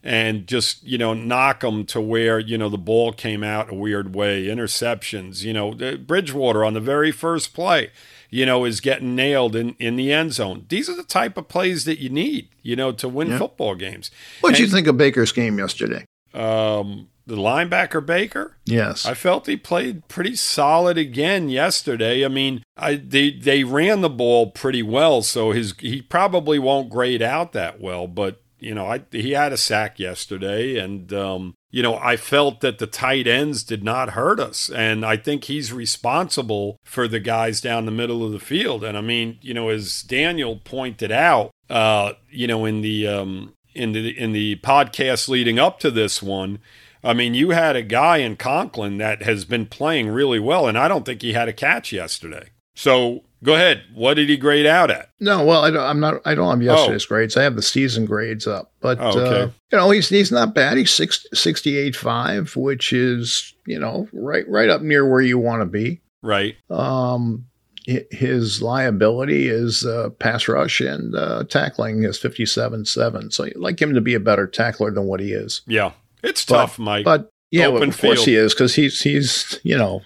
[0.07, 3.73] and just you know knock him to where you know the ball came out a
[3.73, 7.89] weird way interceptions you know bridgewater on the very first play
[8.29, 10.65] you know, is getting nailed in, in the end zone.
[10.69, 13.37] These are the type of plays that you need, you know, to win yeah.
[13.37, 14.11] football games.
[14.41, 16.05] What do you think of Baker's game yesterday?
[16.33, 18.57] Um, the linebacker Baker.
[18.65, 22.23] Yes, I felt he played pretty solid again yesterday.
[22.23, 26.89] I mean, I they they ran the ball pretty well, so his he probably won't
[26.89, 31.55] grade out that well, but you know, I he had a sack yesterday, and um,
[31.75, 35.43] you know, I felt that the tight ends did not hurt us, and I think
[35.43, 38.81] he's responsible for the guys down the middle of the field.
[38.81, 43.55] And I mean, you know, as Daniel pointed out, uh, you know, in the um,
[43.73, 46.59] in the in the podcast leading up to this one.
[47.03, 50.77] I mean, you had a guy in Conklin that has been playing really well, and
[50.77, 52.51] I don't think he had a catch yesterday.
[52.73, 53.83] So Go ahead.
[53.93, 55.11] What did he grade out at?
[55.19, 56.15] No, well, I don't, I'm not.
[56.25, 57.09] I don't have yesterday's oh.
[57.09, 57.37] grades.
[57.37, 59.41] I have the season grades up, but oh, okay.
[59.43, 60.77] uh, you know, he's he's not bad.
[60.77, 65.67] He's six, 68.5, which is you know right right up near where you want to
[65.67, 66.01] be.
[66.23, 66.55] Right.
[66.71, 67.45] Um,
[67.85, 73.31] his liability is uh, pass rush and uh, tackling is 57.7.
[73.31, 75.61] So you'd like him to be a better tackler than what he is.
[75.67, 75.91] Yeah,
[76.23, 77.05] it's but, tough, Mike.
[77.05, 80.01] But yeah, well, of course he is because he's he's you know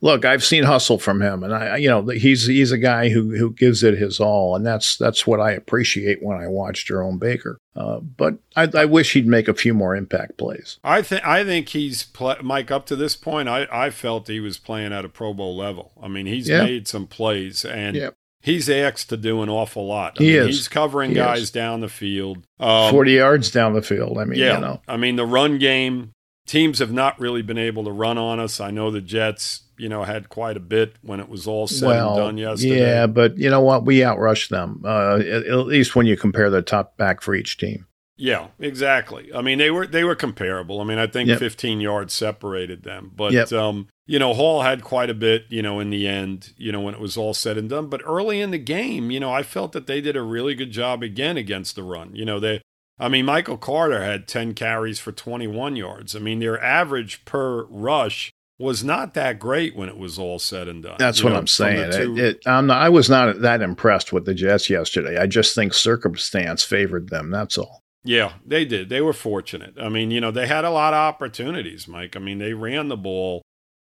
[0.00, 3.36] look, I've seen hustle from him, and I, you know, he's he's a guy who
[3.36, 7.18] who gives it his all, and that's that's what I appreciate when I watch Jerome
[7.18, 7.58] Baker.
[7.74, 10.80] Uh, but I, I, wish he'd make a few more impact plays.
[10.82, 13.48] I think I think he's play, Mike up to this point.
[13.48, 15.92] I I felt he was playing at a Pro Bowl level.
[16.02, 16.62] I mean, he's yeah.
[16.62, 17.96] made some plays and.
[17.96, 18.10] Yeah.
[18.40, 20.16] He's asked to do an awful lot.
[20.20, 20.56] I he mean, is.
[20.56, 21.50] He's covering he guys is.
[21.50, 22.46] down the field.
[22.60, 24.16] Um, 40 yards down the field.
[24.16, 24.54] I mean, yeah.
[24.54, 24.80] You know.
[24.86, 26.12] I mean, the run game,
[26.46, 28.60] teams have not really been able to run on us.
[28.60, 31.88] I know the Jets you know, had quite a bit when it was all said
[31.88, 32.80] well, and done yesterday.
[32.80, 33.84] Yeah, but you know what?
[33.84, 37.56] We outrushed them, uh, at, at, least when you compare the top back for each
[37.58, 37.86] team.
[38.16, 39.32] Yeah, exactly.
[39.32, 40.80] I mean, they were they were comparable.
[40.80, 41.38] I mean, I think yep.
[41.38, 43.52] 15 yards separated them, but yep.
[43.52, 46.80] um, you know, Hall had quite a bit, you know, in the end, you know,
[46.80, 47.86] when it was all said and done.
[47.86, 50.72] But early in the game, you know, I felt that they did a really good
[50.72, 52.14] job again against the run.
[52.16, 52.60] You know, they
[52.98, 56.16] I mean, Michael Carter had 10 carries for 21 yards.
[56.16, 60.68] I mean, their average per rush was not that great when it was all said
[60.68, 60.96] and done.
[60.98, 61.92] That's what know, I'm saying.
[61.92, 65.16] Two- it, it, not, I was not that impressed with the Jets yesterday.
[65.16, 67.30] I just think circumstance favored them.
[67.30, 67.84] That's all.
[68.04, 68.88] Yeah, they did.
[68.88, 69.74] They were fortunate.
[69.80, 72.16] I mean, you know, they had a lot of opportunities, Mike.
[72.16, 73.42] I mean, they ran the ball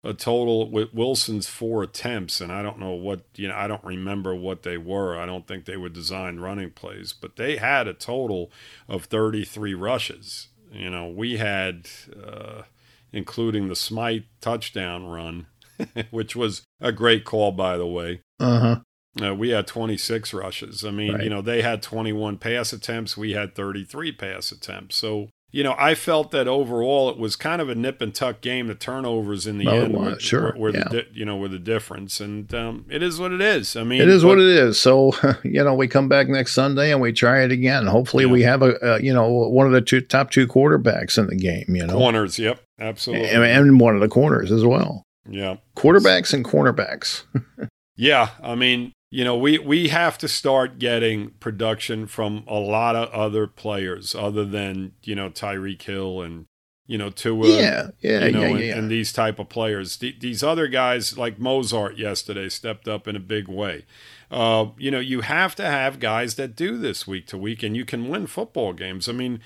[0.03, 3.83] a total with Wilson's four attempts, and I don't know what, you know, I don't
[3.83, 5.17] remember what they were.
[5.17, 8.51] I don't think they were designed running plays, but they had a total
[8.87, 10.47] of 33 rushes.
[10.71, 11.87] You know, we had.
[12.21, 12.63] Uh,
[13.13, 15.47] including the Smythe touchdown run,
[16.11, 18.21] which was a great call, by the way.
[18.39, 18.81] Uh-huh.
[19.21, 20.85] Uh, we had 26 rushes.
[20.85, 21.23] I mean, Right.
[21.23, 23.17] you know, they had 21 pass attempts.
[23.17, 24.95] We had 33 pass attempts.
[24.95, 28.41] So, you know, I felt that overall it was kind of a nip and tuck
[28.41, 28.67] game.
[28.67, 30.87] The turnovers in the it end were, sure, were, were yeah.
[30.89, 33.75] the you know were the difference, and um, it is what it is.
[33.75, 34.79] I mean, It is but- what it is.
[34.79, 37.85] So, you know, we come back next Sunday and we try it again.
[37.87, 38.31] Hopefully, Yeah.
[38.31, 41.35] we have a, uh, you know, one of the two top two quarterbacks in the
[41.37, 42.37] game, you know, corners.
[42.37, 43.29] Yep, absolutely.
[43.29, 45.03] and, and one of the corners as well.
[45.29, 47.23] yeah, Quarterbacks and cornerbacks.
[47.95, 48.29] yeah.
[48.43, 53.09] I mean, you know, we we have to start getting production from a lot of
[53.09, 56.45] other players other than you know Tyreek Hill and
[56.87, 57.47] you know Tua.
[57.47, 59.95] yeah, yeah, you know, yeah, and, and these type of players.
[59.95, 63.85] Th- these other guys like Mostert yesterday stepped up in a big way.
[64.29, 67.77] Uh, you know, you have to have guys that do this week to week, and
[67.77, 69.07] you can win football games.
[69.07, 69.39] I mean,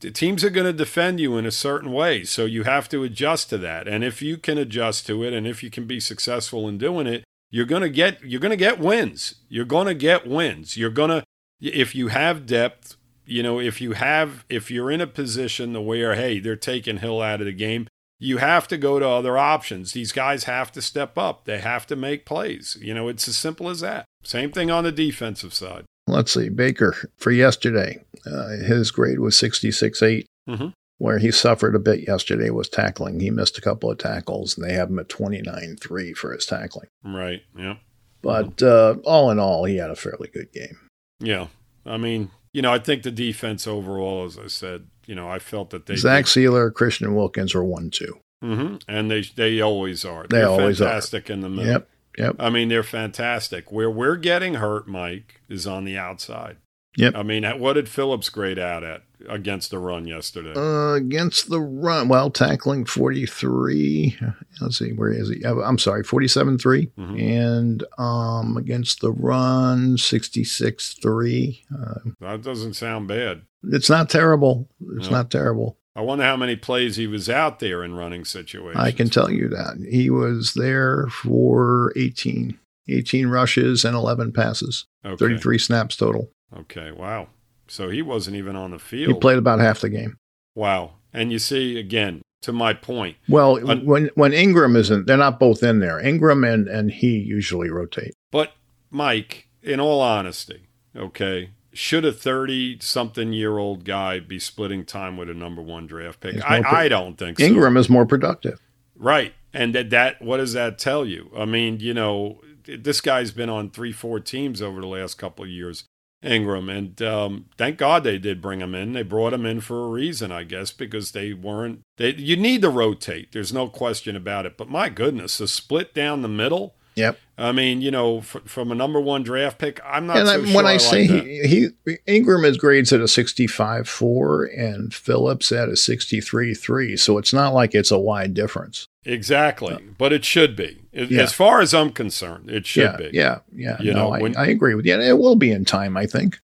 [0.00, 3.04] the teams are going to defend you in a certain way, so you have to
[3.04, 3.88] adjust to that.
[3.88, 7.06] And if you can adjust to it, and if you can be successful in doing
[7.06, 9.36] it, you're going to get you're going to get wins.
[9.48, 10.76] You're going to get wins.
[10.76, 11.24] You're going to
[11.60, 12.96] if you have depth.
[13.24, 16.98] You know, if you have if you're in a position to where hey, they're taking
[16.98, 17.86] Hill out of the game,
[18.18, 19.92] you have to go to other options.
[19.92, 21.44] These guys have to step up.
[21.44, 22.78] They have to make plays.
[22.80, 24.06] You know, it's as simple as that.
[24.24, 25.84] Same thing on the defensive side.
[26.06, 28.02] Let's see, Baker for yesterday.
[28.26, 30.24] Uh, his grade was 66.8.
[30.48, 30.72] Mhm.
[30.98, 33.20] Where he suffered a bit yesterday was tackling.
[33.20, 36.44] He missed a couple of tackles, and they have him at 29 3 for his
[36.44, 36.88] tackling.
[37.04, 37.42] Right.
[37.56, 37.76] Yeah.
[38.20, 40.76] But uh, all in all, he had a fairly good game.
[41.20, 41.46] Yeah.
[41.86, 45.38] I mean, you know, I think the defense overall, as I said, you know, I
[45.38, 48.20] felt that they Zach Sieler, Christian Wilkins were 1 2.
[48.44, 48.76] Mm-hmm.
[48.86, 50.24] and they they always are.
[50.28, 50.84] They They're always are.
[50.84, 51.72] fantastic in the middle.
[51.72, 51.88] Yep,
[52.18, 52.36] yep.
[52.38, 53.72] I mean, they're fantastic.
[53.72, 56.58] Where we're getting hurt, Mike, is on the outside.
[56.98, 57.14] Yep.
[57.16, 60.52] I mean, what did Phillips grade out at against the run yesterday?
[60.54, 64.16] Uh, against the run, well, tackling 43.
[64.60, 65.44] Let's see, where is he?
[65.44, 66.86] Uh, I'm sorry, 47 3.
[66.98, 67.20] Mhm.
[67.22, 71.64] And um, against the run, 66 3.
[71.72, 73.42] Uh, that doesn't sound bad.
[73.64, 74.68] it's not terrible.
[74.96, 75.18] It's No.
[75.18, 75.78] not terrible.
[75.96, 78.76] I wonder how many plays he was out there in running situations.
[78.82, 79.84] I can tell you that.
[79.90, 82.56] He was there for 18,
[82.88, 85.16] 18 rushes and 11 passes, Okay.
[85.16, 86.30] 33 snaps total.
[86.56, 86.90] Okay.
[86.92, 87.28] Wow.
[87.66, 89.12] So he wasn't even on the field.
[89.14, 90.16] He played about half the game.
[90.54, 90.92] wow.
[91.12, 95.40] And you see, again, to my point, Well, Un- when when Ingram isn't, they're not
[95.40, 95.98] both in there.
[95.98, 98.12] Ingram and, and he usually rotate.
[98.30, 98.52] But
[98.90, 105.30] Mike, in all honesty, okay, should a thirty-something year old guy be splitting time with
[105.30, 106.36] a number one draft pick?
[106.48, 107.44] I, pro- I don't think so.
[107.46, 108.58] Ingram is more productive.
[108.94, 109.32] right?
[109.54, 111.30] And that that what does that tell you?
[111.36, 115.44] I mean, you know, this guy's been on three, four teams over the last couple
[115.44, 115.84] of years.
[116.22, 118.92] Ingram, and um, thank God they did bring him in.
[118.92, 121.82] They brought him in for a reason, I guess, because they weren't.
[121.96, 123.32] They you need to rotate.
[123.32, 124.56] There's no question about it.
[124.56, 126.74] But my goodness, the split down the middle.
[126.98, 127.18] Yep.
[127.40, 130.34] I mean, you know, f- from a number one draft pick, I'm not and so
[130.42, 133.88] I, sure when I, I say like he, he Ingram is grades at a 65
[133.88, 136.96] 4 and Phillips at a 63 3.
[136.96, 138.86] So it's not like it's a wide difference.
[139.04, 140.78] exactly, but it should be.
[140.92, 141.22] As- Yeah.
[141.22, 143.10] As far as I'm concerned, it should yeah, be.
[143.12, 143.76] yeah, yeah.
[143.80, 144.94] You no, know, I, when- I agree with you.
[144.94, 146.38] And it will be in time, I think.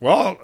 [0.00, 0.38] Well,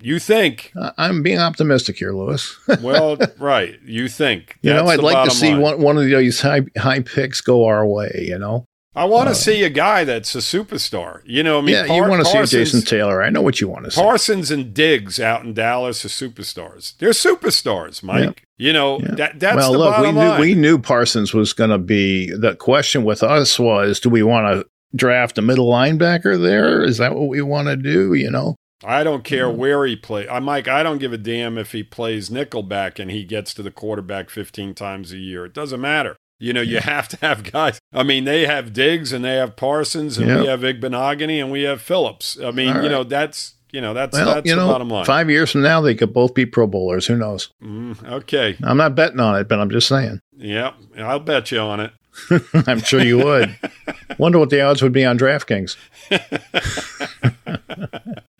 [0.00, 0.72] you think?
[0.76, 2.54] Uh, I'm being optimistic here, Louis.
[2.82, 3.78] Well, right.
[3.84, 4.58] You think?
[4.62, 5.60] you know, I'd like to see line.
[5.60, 8.64] one, one of these high, high picks go our way, you know?
[8.96, 11.20] I want to uh, see a guy that's a superstar.
[11.26, 13.22] You know, I mean, yeah, you want to see Jason Taylor.
[13.22, 14.00] I know what you want to see.
[14.00, 16.96] Parsons and Diggs out in Dallas are superstars.
[16.98, 18.44] They're superstars, Mike.
[18.58, 19.14] You know Yeah.
[19.16, 20.40] that that's well, the look, we bottom knew, line.
[20.40, 22.30] we knew Parsons was going to be.
[22.30, 26.82] The question with us was, do we want to draft a middle linebacker there?
[26.82, 28.14] Is that what we want to do?
[28.14, 29.58] You know, I don't care Mm-hmm.
[29.58, 30.26] where he plays.
[30.30, 33.62] I Mike, I don't give a damn if he plays nickelback and he gets to
[33.62, 35.44] the quarterback 15 times a year.
[35.44, 36.16] It doesn't matter.
[36.38, 37.78] You know, you have to have guys.
[37.94, 41.62] I mean, they have Diggs and they have Parsons and we have Igbinoghene and we
[41.62, 42.38] have Phillips.
[42.42, 44.88] I mean, All you know, that's you know that's well, that's you the know, bottom
[44.90, 45.04] line.
[45.06, 47.06] five years from now they could both be Pro Bowlers.
[47.06, 47.50] Who knows?
[47.62, 50.20] Mm, okay, I'm not betting on it, but I'm just saying.
[50.36, 51.92] yeah, I'll bet you on it.
[52.66, 53.58] I'm sure you would.
[54.18, 55.76] Wonder what the odds would be on DraftKings.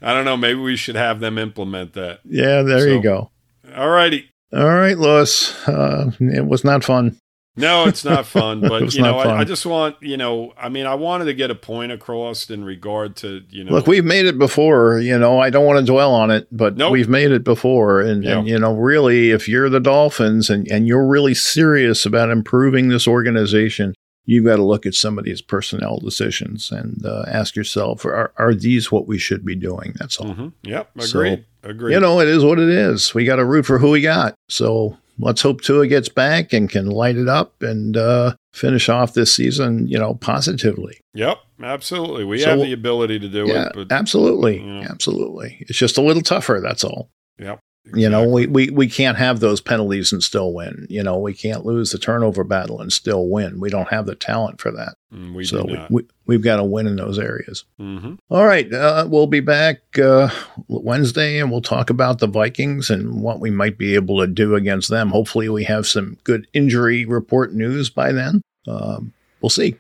[0.03, 0.37] I don't know.
[0.37, 2.21] Maybe we should have them implement that.
[2.25, 3.31] Yeah, there So- you go.
[3.75, 4.31] All righty.
[4.53, 5.69] All right, Louis.
[5.69, 7.19] Uh, it was not fun.
[7.57, 9.19] No, it's not fun, but you know.
[9.19, 12.51] I, I just want you know, I mean, I wanted to get a point across
[12.51, 14.99] in regard to you know, Look, we've made it before.
[14.99, 16.93] You know, I don't want to dwell on it, but Nope.
[16.93, 18.01] we've made it before.
[18.01, 22.31] And, and you know, really, if you're the Dolphins and, and you're really serious about
[22.31, 23.95] improving this organization,
[24.27, 28.33] you've got to look at some of these personnel decisions and uh, ask yourself, are,
[28.37, 29.95] are these what we should be doing?
[29.99, 30.35] That's all.
[30.35, 30.53] Mhm.
[30.65, 31.95] Yep, So, agreed, agreed.
[31.95, 33.15] You know, it is what it is.
[33.15, 34.35] We got to root for who we got.
[34.49, 39.15] So let's hope Tua gets back and can light it up and uh, finish off
[39.15, 40.99] this season, you know, positively.
[41.15, 42.25] Yep, absolutely.
[42.25, 44.87] We So- have the ability to do yeah, it, but absolutely, Yeah.
[44.91, 45.59] absolutely.
[45.61, 46.61] It's just a little tougher.
[46.63, 47.11] That's all.
[47.39, 47.61] yep.
[47.95, 50.87] You know, we, we we can't have those penalties and still win.
[50.91, 53.61] You know, we can't lose the turnover battle and still win.
[53.61, 54.97] We don't have the talent for that.
[55.15, 55.91] Mm, we so do we, not.
[55.91, 57.65] we, we've got to win in those areas.
[57.79, 60.29] hmm All right, uh, we'll be back uh,
[60.67, 64.57] Wednesday, and we'll talk about the Vikings and what we might be able to do
[64.57, 65.11] against them.
[65.11, 68.43] Hopefully, we have some good injury report news by then.
[68.67, 69.77] Um, we'll see.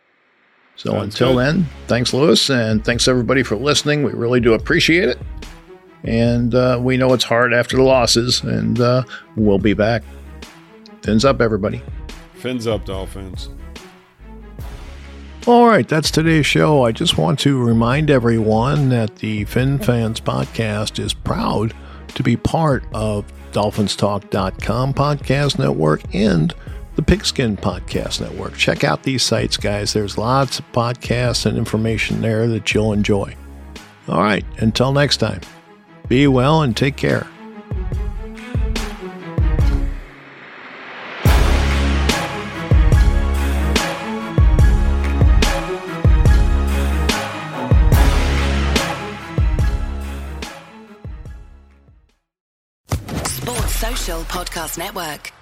[0.77, 1.47] So Sounds until good.
[1.47, 4.05] then, thanks, Louis, and thanks everybody for listening.
[4.05, 5.19] We really do appreciate it,
[6.05, 9.05] and uh, we know it's hard after the losses, and uh,
[9.37, 10.03] we'll be back.
[11.03, 11.83] Fins up, everybody.
[12.35, 13.49] Fins up, Dolphins.
[15.47, 16.85] All right, that's today's show.
[16.85, 21.73] I just want to remind everyone that the Fin Fans podcast is proud
[22.09, 26.53] to be part of DolphinsTalk.com podcast network and
[26.97, 28.57] the Pigskin Podcast Network.
[28.57, 29.93] Check out these sites, guys.
[29.93, 33.37] There's lots of podcasts and information there that you'll enjoy.
[34.09, 35.41] All right, until next time,
[36.09, 37.27] be well and take care.
[53.25, 55.36] Sports Social Podcast Network.